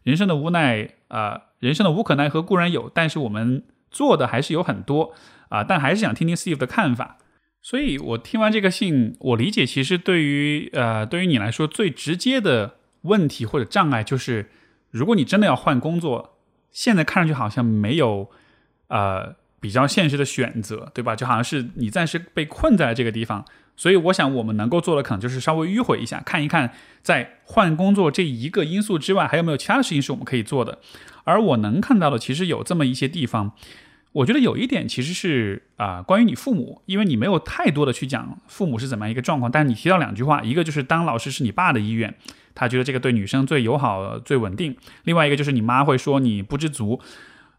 [0.02, 5.14] 人生的无奈啊，人生的无可奈何固然有，但是我们做的还是有很多
[5.48, 5.64] 啊。
[5.64, 7.16] 但还是想听听 Steve 的看法。
[7.62, 14.50] 所以，我听完这个信，我理解，其实对于呃，对于你来说，最直接的问题或者障碍就是，
[14.90, 16.38] 如果你真的要换工作，
[16.72, 18.30] 现在看上去好像没有
[18.88, 21.14] 呃比较现实的选择，对吧？
[21.14, 23.44] 就好像是你暂时被困在了这个地方。
[23.76, 30.78] 所以，我想我们能够做的，可能就是稍微迂回一下，看一看在换工作这一个因素之外，还有没有其他的事情是我们可以做的。
[31.24, 33.52] 而我能看到的，其实有这么一些地方。
[34.12, 42.12] 我觉得有一点其实是啊，关于你父母，因为你没有太多的去讲父母是怎么样一个状况，但是你提到两句话，一个就是当老师是你爸的意愿，
[42.52, 44.72] 他觉得这个对女生最友好、最稳定；
[45.04, 47.00] 另外一个就是你妈会说你不知足，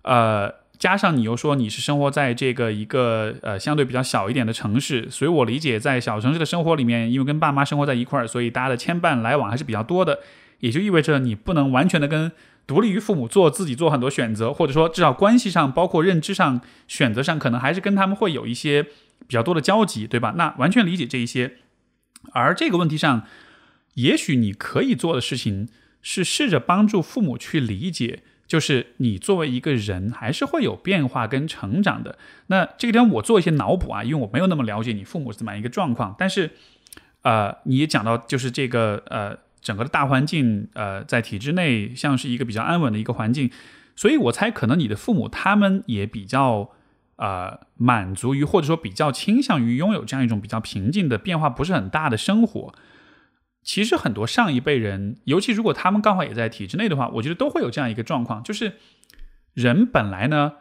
[0.02, 10.20] 呃，加上你又说你是生活在这个一个呃相对比较小一点的城市，所以我理解在小城市的生活里面，因为跟爸妈生活在一块儿，所以大家的牵绊来往还是比较多的，
[10.60, 12.30] 也就意味着你不能完全的跟。
[12.68, 20.36] 独立于父母做自己做很多选择，或者说至少关系上，包括认知上、选择上，可能还是跟他们会有一些比较多的交集，对吧？
[20.38, 21.58] 那完全理解这一些。
[22.32, 23.26] 而这个问题上，
[23.96, 25.68] 也许你可以做的事情
[26.02, 32.18] 是试着帮助父母去理解，就是你作为一个人还是会有变化跟成长的。
[32.48, 36.52] 那这个地方我做一些脑补啊，因为我没有那么了解你父母是怎么样一个状况，但是
[37.24, 39.38] 呃，你也讲到就是这个呃。
[39.62, 43.52] 整个的大环境，呃，在体制内像是一个比较安稳的一个环境，
[43.96, 46.72] 所以我猜可能你的父母他们也比较，
[47.18, 52.74] 呃，满足于或者说比较倾向于拥有这样一种比较平静的变化不是很大的生活。
[53.62, 58.74] 其实很多上一辈人，尤其如果他们刚好也在体制内的话，我觉得都会有这样一个状况，就是
[59.54, 60.54] 人本来呢，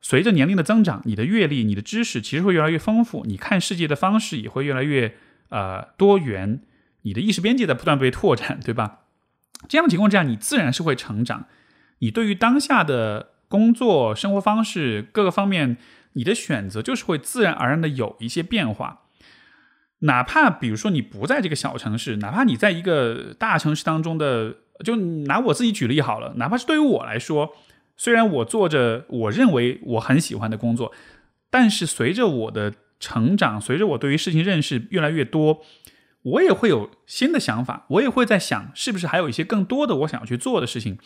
[0.00, 5.16] 随着年龄的增长，你的阅历、你的知识其实会越来越丰富，你看世界的方式也会越来越
[5.48, 6.60] 呃多元。
[7.04, 9.00] 你的意识边界在不断被拓展，对吧？
[9.66, 11.46] 这样的情况之下，你自然是会成长。
[12.00, 15.78] 你对于当下的工作、生活方式各个方面，
[16.14, 19.02] 你的选择就是会自然而然的有一些变化。
[20.00, 26.34] 哪怕比如说你不在这个小城市，哪怕你在一个大城市当中的，就拿我自己举例好了。
[26.36, 27.54] 哪怕是对于我来说，
[27.96, 30.92] 虽然我做着我认为我很喜欢的工作，
[31.48, 35.62] 但是随着我的成长，随着我对于事情认识越来越多。
[36.24, 40.98] 我也会有新的想法，我也会在想，是不是还有一些更多的我想要去做的事情，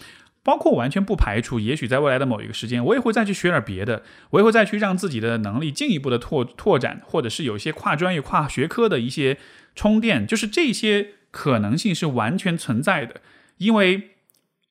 [0.42, 9.38] 包括完全不排除，也许在未来的某一个时间，我也会再去学点别的，我也会再去让自己的能力进一步的拓拓展，或者是有一些跨专业、跨学科的一些
[9.74, 13.20] 充电，就是这些可能性是完全存在的，
[13.56, 14.10] 因为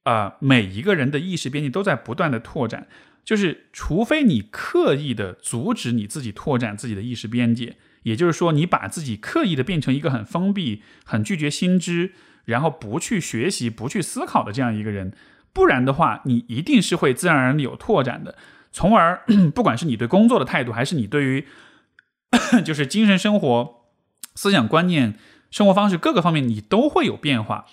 [0.03, 2.87] 啊，每一个人的意识边界都在不断的拓展，
[3.25, 7.75] 就是除非你刻意的阻止你自己拓展自己的意识边界。
[8.07, 12.13] 也就是说，你把自己刻意的变成一个很封闭、很拒绝新知，
[12.45, 15.11] 然后不去学习、不去思考的这样一个人，
[15.51, 18.37] 不然的话，你一定是会自然而然有拓展的。
[18.71, 21.45] 从而， 不管是你对工作的态度，还是你对于
[22.63, 23.83] 就是精神生活、
[24.35, 25.15] 思想观念、
[25.51, 27.65] 生活方式各个方面，你都会有变化。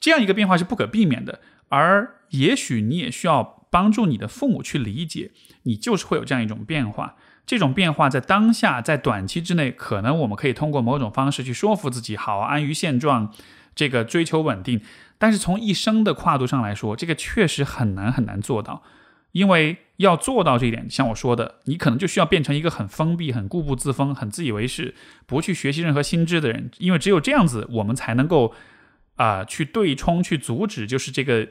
[0.00, 5.30] 这样一个变化是不可避免的，而也许你也需要帮助你的父母去理解，
[5.62, 7.14] 你就是会有这样一种变化。
[7.46, 13.32] 这种变化在当下，在短期之内，可能我们可以通过某种方式去说服自己，好安于现状，
[13.74, 14.80] 这个追求稳定。
[15.16, 18.82] 但是从一生的跨度上来说，这个确实很难很难做到，
[19.32, 24.94] 因为要做到这一点，像我说的，你可能就需要变成一个很封闭、很固步自封、很自以为是、
[25.24, 26.70] 不去学习任何新知的人。
[26.78, 28.52] 因为只有这样子，我们才能够
[29.14, 31.48] 啊去对冲、去阻止，就是这个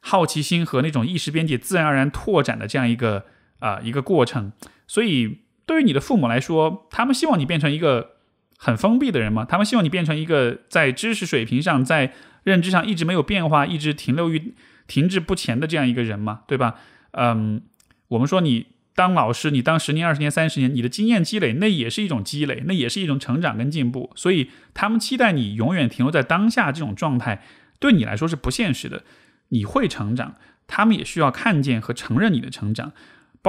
[0.00, 3.24] 好奇心和那种意识边界自然而然拓展的这样一个
[3.58, 4.52] 啊一个过程。
[4.86, 8.12] 所以，对于你的父母来说，他们希望你变成一个
[8.56, 9.44] 很封闭的人吗？
[9.44, 12.12] 他们希望你变成一个在知识水平上、在
[12.44, 14.54] 认知上一直没有变化、一直停留于
[14.86, 16.40] 停滞不前的这样一个人吗？
[16.46, 16.76] 对吧？
[17.10, 17.62] 嗯，
[18.08, 24.10] 我们说你当老师，你当十年、二十年、三十年，你的经验积累，那也是一种积累，那也是一种成长跟进步。
[24.16, 27.42] 所以，他们期待你永远停留在当下这种状态，
[27.78, 29.04] 对你来说是不现实的。
[29.50, 30.34] 你会成长。
[30.66, 32.92] 他们也需要看见和承认你的成长。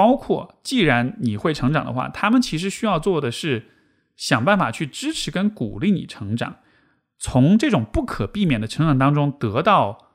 [0.00, 3.68] 包括，既然你会成长的话，他们其实需要做的是
[4.16, 6.56] 想办法去支持跟鼓励你成长，
[7.18, 10.08] 从这种不可避免的成长当中得到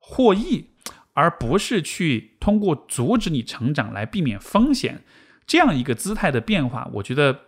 [0.00, 0.70] 获益，
[1.12, 5.04] 而不是去通过阻止你成长来避免风险。
[5.46, 7.42] 这样一个姿态的变化，我觉得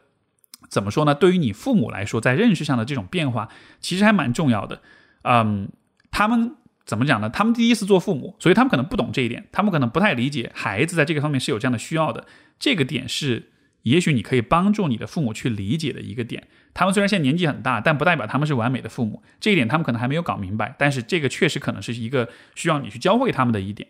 [0.68, 1.12] 怎么说呢？
[1.12, 3.49] 对于你父母来说，在认识上的这种变化，
[3.80, 4.80] 其实还蛮重要的。
[5.24, 5.68] 嗯，
[6.12, 6.55] 他们。
[6.84, 7.30] 怎么讲呢？
[7.30, 12.26] 他们第一次做父母，所以他们可能不懂这一点，他们可能不太理解孩子在这个方面是有这样的需要的。
[12.58, 13.50] 这个点是，
[13.82, 16.48] 也许你可以帮助你的父母去理解的一个点。
[16.74, 19.22] 他们虽然现在年纪很大，但不代表他们是完美的父母。
[19.38, 23.88] 这一点他们可能还没有搞明白，但是这个确实可能是一个需要你去教会他们的一点。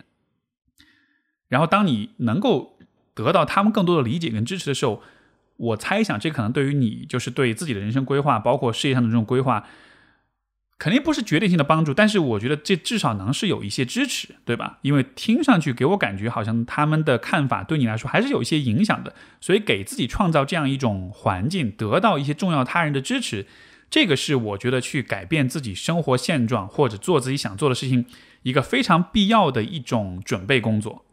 [1.49, 2.79] 然后，当你能够
[3.15, 5.03] 得到他们更多的理解跟支持的时候，
[5.57, 9.67] 我猜想这可能对于你就是对自己的人生规划，包括事业上的这种规划。
[10.81, 14.79] 肯定不是决定性的帮助，但是我觉得这至少能是有一些支持，对吧？
[14.81, 23.45] 因为听上去给我感觉好像他们的看法对你来说还是有一些影响的，所以给自己创造这样一种环境，得到一些重要他人的支持，
[23.91, 28.07] 这个是我觉得去改变自己生活现状或者做自己想做的事情
[28.45, 31.05] 一个非常必要的一种准备工作。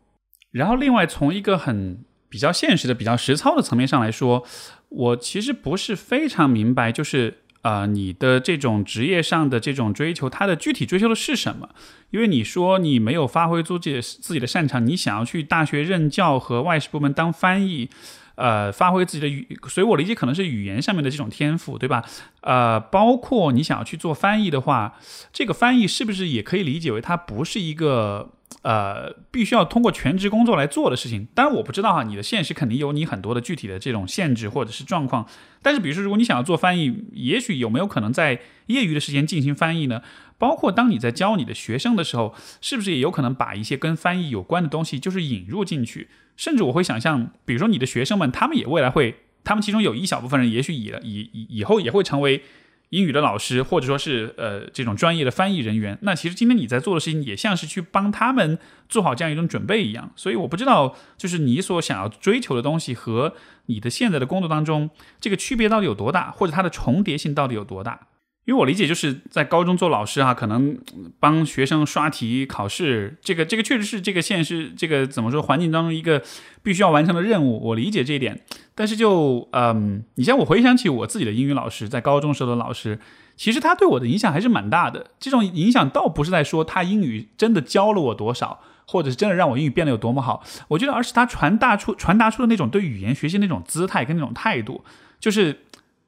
[0.51, 4.45] 然后，另外从一个很比较现实的、比较实操的层面上来说，
[4.87, 7.39] 我其实不是非常明白，就是。
[7.67, 11.67] 啊，你的这种职业上的这种追求，它的具体追求的是什么？
[12.11, 17.89] 因为你说你没有发挥出自己自己的擅长，你想要去大学任教和外事部门当翻译，
[18.35, 22.05] 呃，发挥自己的语，所以我理解可能是语言上面的这种天赋，对吧？
[22.41, 24.97] 呃，包括你想要去做翻译的话，
[25.33, 28.29] 这个翻译是不是也可以理解为它不是一个？
[28.67, 35.25] 呃，必须要通过全职工作来做的事情，当然我不知道哈，你的现实肯定有你很多的具体的这种限制或者是状况。
[35.61, 40.01] 但是，比如说，如果你想要做翻译，也许有没有可能在业余的时间进行翻译呢？
[40.37, 46.09] 包括当你在教你的学生的时候，是不是也有可能把一些跟翻译有关的东西就是引入进去？
[46.35, 49.15] 甚至我会想象，比如说你的学生们，他们也未来会，
[49.45, 52.43] 他们其中有一小部分人，也许以以以以后也会成为。
[52.89, 58.57] 英语的老师，或者说是呃这种专业的翻译人员，那其实今天你在做的事情，也像是去帮他们
[58.87, 60.11] 做好这样一种准备一样。
[60.15, 63.33] 所以我不知道，就是你所想要追求的东西和
[63.65, 68.07] 你的现在的工作当中，这个区别到底有多大，或者它的重叠性到底有多大。
[68.47, 70.77] 因为我理解，就是在高中做老师啊，可能
[71.19, 76.23] 帮学生刷题考试，这个这个确实是这个现实这个怎么说环境当中一个
[76.63, 77.61] 必须要完成的任务。
[77.61, 78.41] 我理解这一点，
[78.73, 82.97] 但是就嗯，你像我回想起我自己的英语老师，在高中时候的老师，
[83.35, 85.07] 其实他对我的影响还是蛮大的。
[85.19, 94.85] 这种影响倒不是在说他英语真的教了我多少，或者是真的让我英语变得有多么好，我觉得而是他传达出传达出的那种对语言学习那种姿态跟那种态度，
[95.19, 95.63] 就是。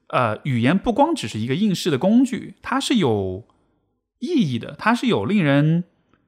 [0.10, 3.48] 呃，语言不光只是一个应试的工具，它是有
[4.18, 5.84] 意义的，它是有令人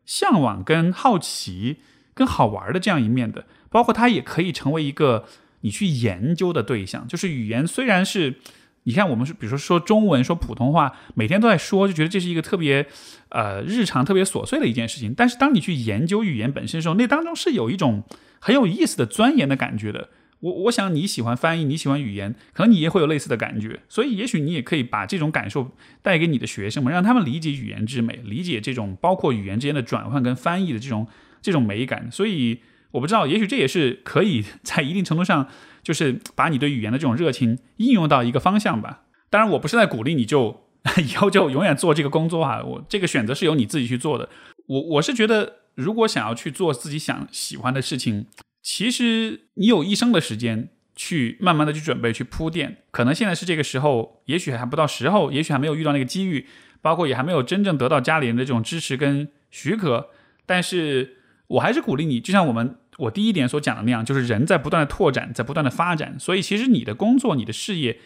[0.06, 1.78] 向往、跟好奇、
[2.14, 3.46] 跟好玩的这样一面的。
[3.70, 5.26] 包括它也可以成为一个
[5.62, 7.08] 你去研究的对象。
[7.08, 8.36] 就是语言虽然是，
[8.84, 12.86] 你看我们是，比如说说中文、说普通话，每天都在说，就觉得这是一个特别
[13.30, 15.14] 呃日常、特别琐碎的一件事情。
[15.16, 18.04] 但是当你去研究语言本身的时候，那当中是有一种
[18.40, 20.10] 很有意思的钻研的感觉的。
[20.42, 25.72] 我我想你喜欢翻译，你喜欢语言，可能你也会有类似的感觉，所以也许你也可以把这种感受
[26.02, 31.08] 带给你的学生们，让他们理解语言之美，理解这种包括语言之间的转换跟翻译的这种
[31.42, 32.12] 这种美感。
[32.12, 35.48] 所以我不知道，也许这也是可以在一定程度上，
[35.84, 39.04] 就是把你对语言的这种热情应用到一个方向吧。
[39.30, 40.66] 当然，我不是在鼓励你就
[41.08, 44.28] 以后就永远做这个工作哈，我这个选择是由你自己去做的。
[44.66, 48.26] 我我是觉得，如果想要去做自己想喜欢的事情。
[48.62, 56.46] 其实你有一生的时间去慢慢的去准备去铺垫，可能现在是这个时候，也许还不到时候，也许还没有遇到那个机遇，
[56.82, 60.10] 包括也还没有真正得到家里人的这种支持跟许可。
[60.46, 66.20] 但是我还是鼓励你，就像我们我第一点所讲的那样，就是人在不断的拓展，在不断的发展。
[66.20, 68.00] 所以其实你的工作、你的事业，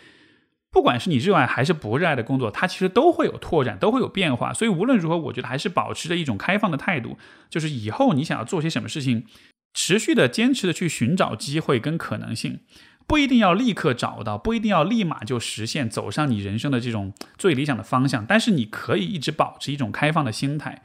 [0.75, 4.51] 不管是你热爱还是不热爱的工作，它其实都会有拓展，都会有变化。
[4.51, 7.17] 所以无论如何，我觉得还是保持着一种开放的态度，
[7.49, 9.25] 就是以后你想要做些什么事情。
[9.73, 12.59] 持续的、坚持的去寻找机会跟可能性，
[13.07, 18.25] 不一定要立刻找到，不一定要立马就实现，走上你人生的这种最理想的方向。
[18.25, 20.81] 但是你可以一直保持一种开放的心态，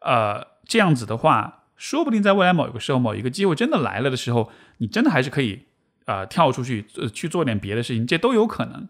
[0.00, 5.66] 呃，这样子的话，说不定在未来某一个时候、某一个机会真的来了的时候，你真的还是可以
[6.06, 6.84] 呃跳出去
[7.14, 8.88] 去做点别的事情，这都有可能。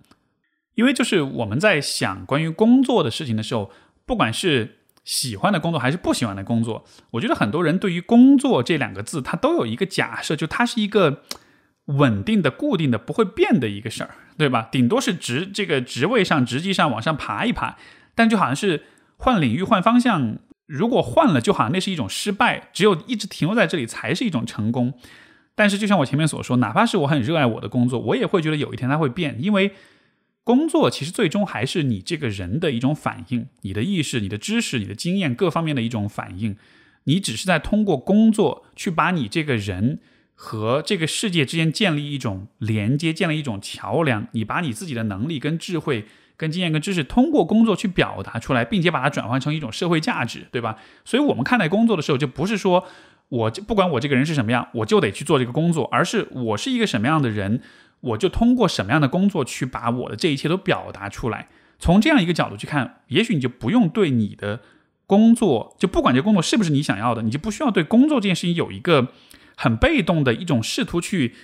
[0.78, 3.72] 因为就是我们在想关于工作的事情的时候，
[4.06, 4.76] 不管是。
[5.04, 6.84] 喜欢的工作还是不喜欢的工作？
[7.12, 11.22] 我觉得很多人对于“工作”这两个字，他都有一个假设，就它是一个
[11.86, 14.68] 稳定的、固定的、不会变的一个事儿，对吧？
[14.70, 17.78] 顶多是职这个职位上、职级上往上爬一爬，
[18.14, 18.82] 但就好像是
[19.16, 24.92] 换领域、换方向，如果换了，就好像那是一种失败，只有一直停留在这里才是一种成功。
[25.54, 29.72] 但是，就像我前面所说，哪怕是我很热爱我的工作，我也会觉得有一天它会变，因为
[30.48, 36.56] 工作其实最终还是你这个人的一种反应，你的意识、你的知识、你的经验各方面的一种反应。
[37.04, 39.98] 你只是在通过工作去把你这个人
[40.34, 44.26] 和这个世界之间建立一种连接，建立一种桥梁。
[44.32, 46.06] 你把你自己的能力、跟智慧、
[46.38, 50.78] 跟经验、跟知识，通过工作去表达出来，并且把它转换成一种社会价值，对吧？
[51.04, 52.86] 所以，我们看待工作的时候，就不是说
[53.28, 57.60] 我不管我这个人是什么样，我就得去做这个工作，而是我是一个什么样的人，
[58.00, 61.48] 我就通过什么样的工作去把我的这一切都表达出来。
[61.78, 64.60] 从这样一个角度去看，也许你就不用对你的。
[65.08, 69.08] 工作就不管这工作是不是你想要的，你就不需要对工作这件事情有一个
[69.56, 71.34] 很被动的一种试图去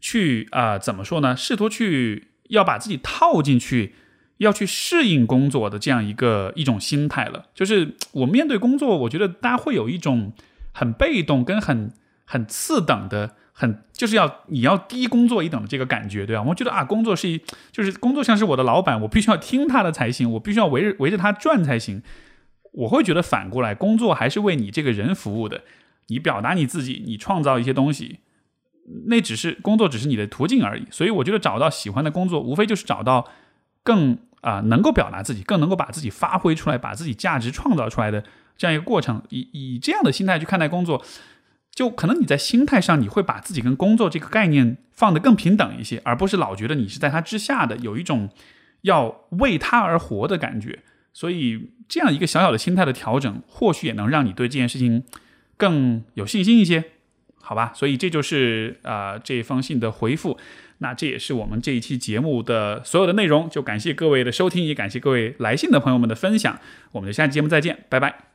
[0.00, 1.36] 去啊怎么说呢？
[1.36, 3.94] 试图去要把自己套进去，
[4.38, 7.46] 要去适应工作的这样一个一种心态了。
[7.54, 10.32] 就是我面对工作，我觉得大家会有一种
[10.72, 11.92] 很被动跟很
[12.24, 16.42] 很次等的，很就是要你要低工作一等的这个感觉，对吧？
[16.42, 17.40] 我觉得啊，工作是一
[17.70, 22.02] 就是工作像是我的老板，我必须要听他的才行，我必须要围着围着他转才行。
[22.72, 25.62] 我会觉得反过来，工作还是为你这个人服务的。
[26.08, 28.18] 你表达你自己，你创造一些东西，
[29.06, 30.84] 那只是工作，只是你的途径而已。
[30.90, 33.28] 所以我觉得找到喜欢的工作，无非就是找到
[33.84, 38.24] 更啊能够表达自己，更能够把自己发挥出来，把自己价值创造出来的
[38.56, 39.22] 这样一个过程。
[39.28, 41.04] 以以这样的心态去看待工作，
[41.74, 48.28] 就可能你在心态上你会把自己跟工作这个概念放得更平等一些，而不是老觉得你是在他之下的，有一种
[48.82, 50.80] 要为他而活的感觉。
[51.14, 55.04] 所以，这样一个小小的心态的调整，或许也能让你对这件事情
[55.56, 56.84] 更有信心一些，
[57.40, 57.72] 好吧？
[57.74, 60.38] 所以这就是啊这封信的回复。
[60.78, 63.48] 那这也是我们这一期节目的所有的内容。
[63.48, 66.58] 就感谢各位的收听，也感谢各位来信的朋友们的分享。
[66.92, 68.31] 我们就下期节目再见，拜拜。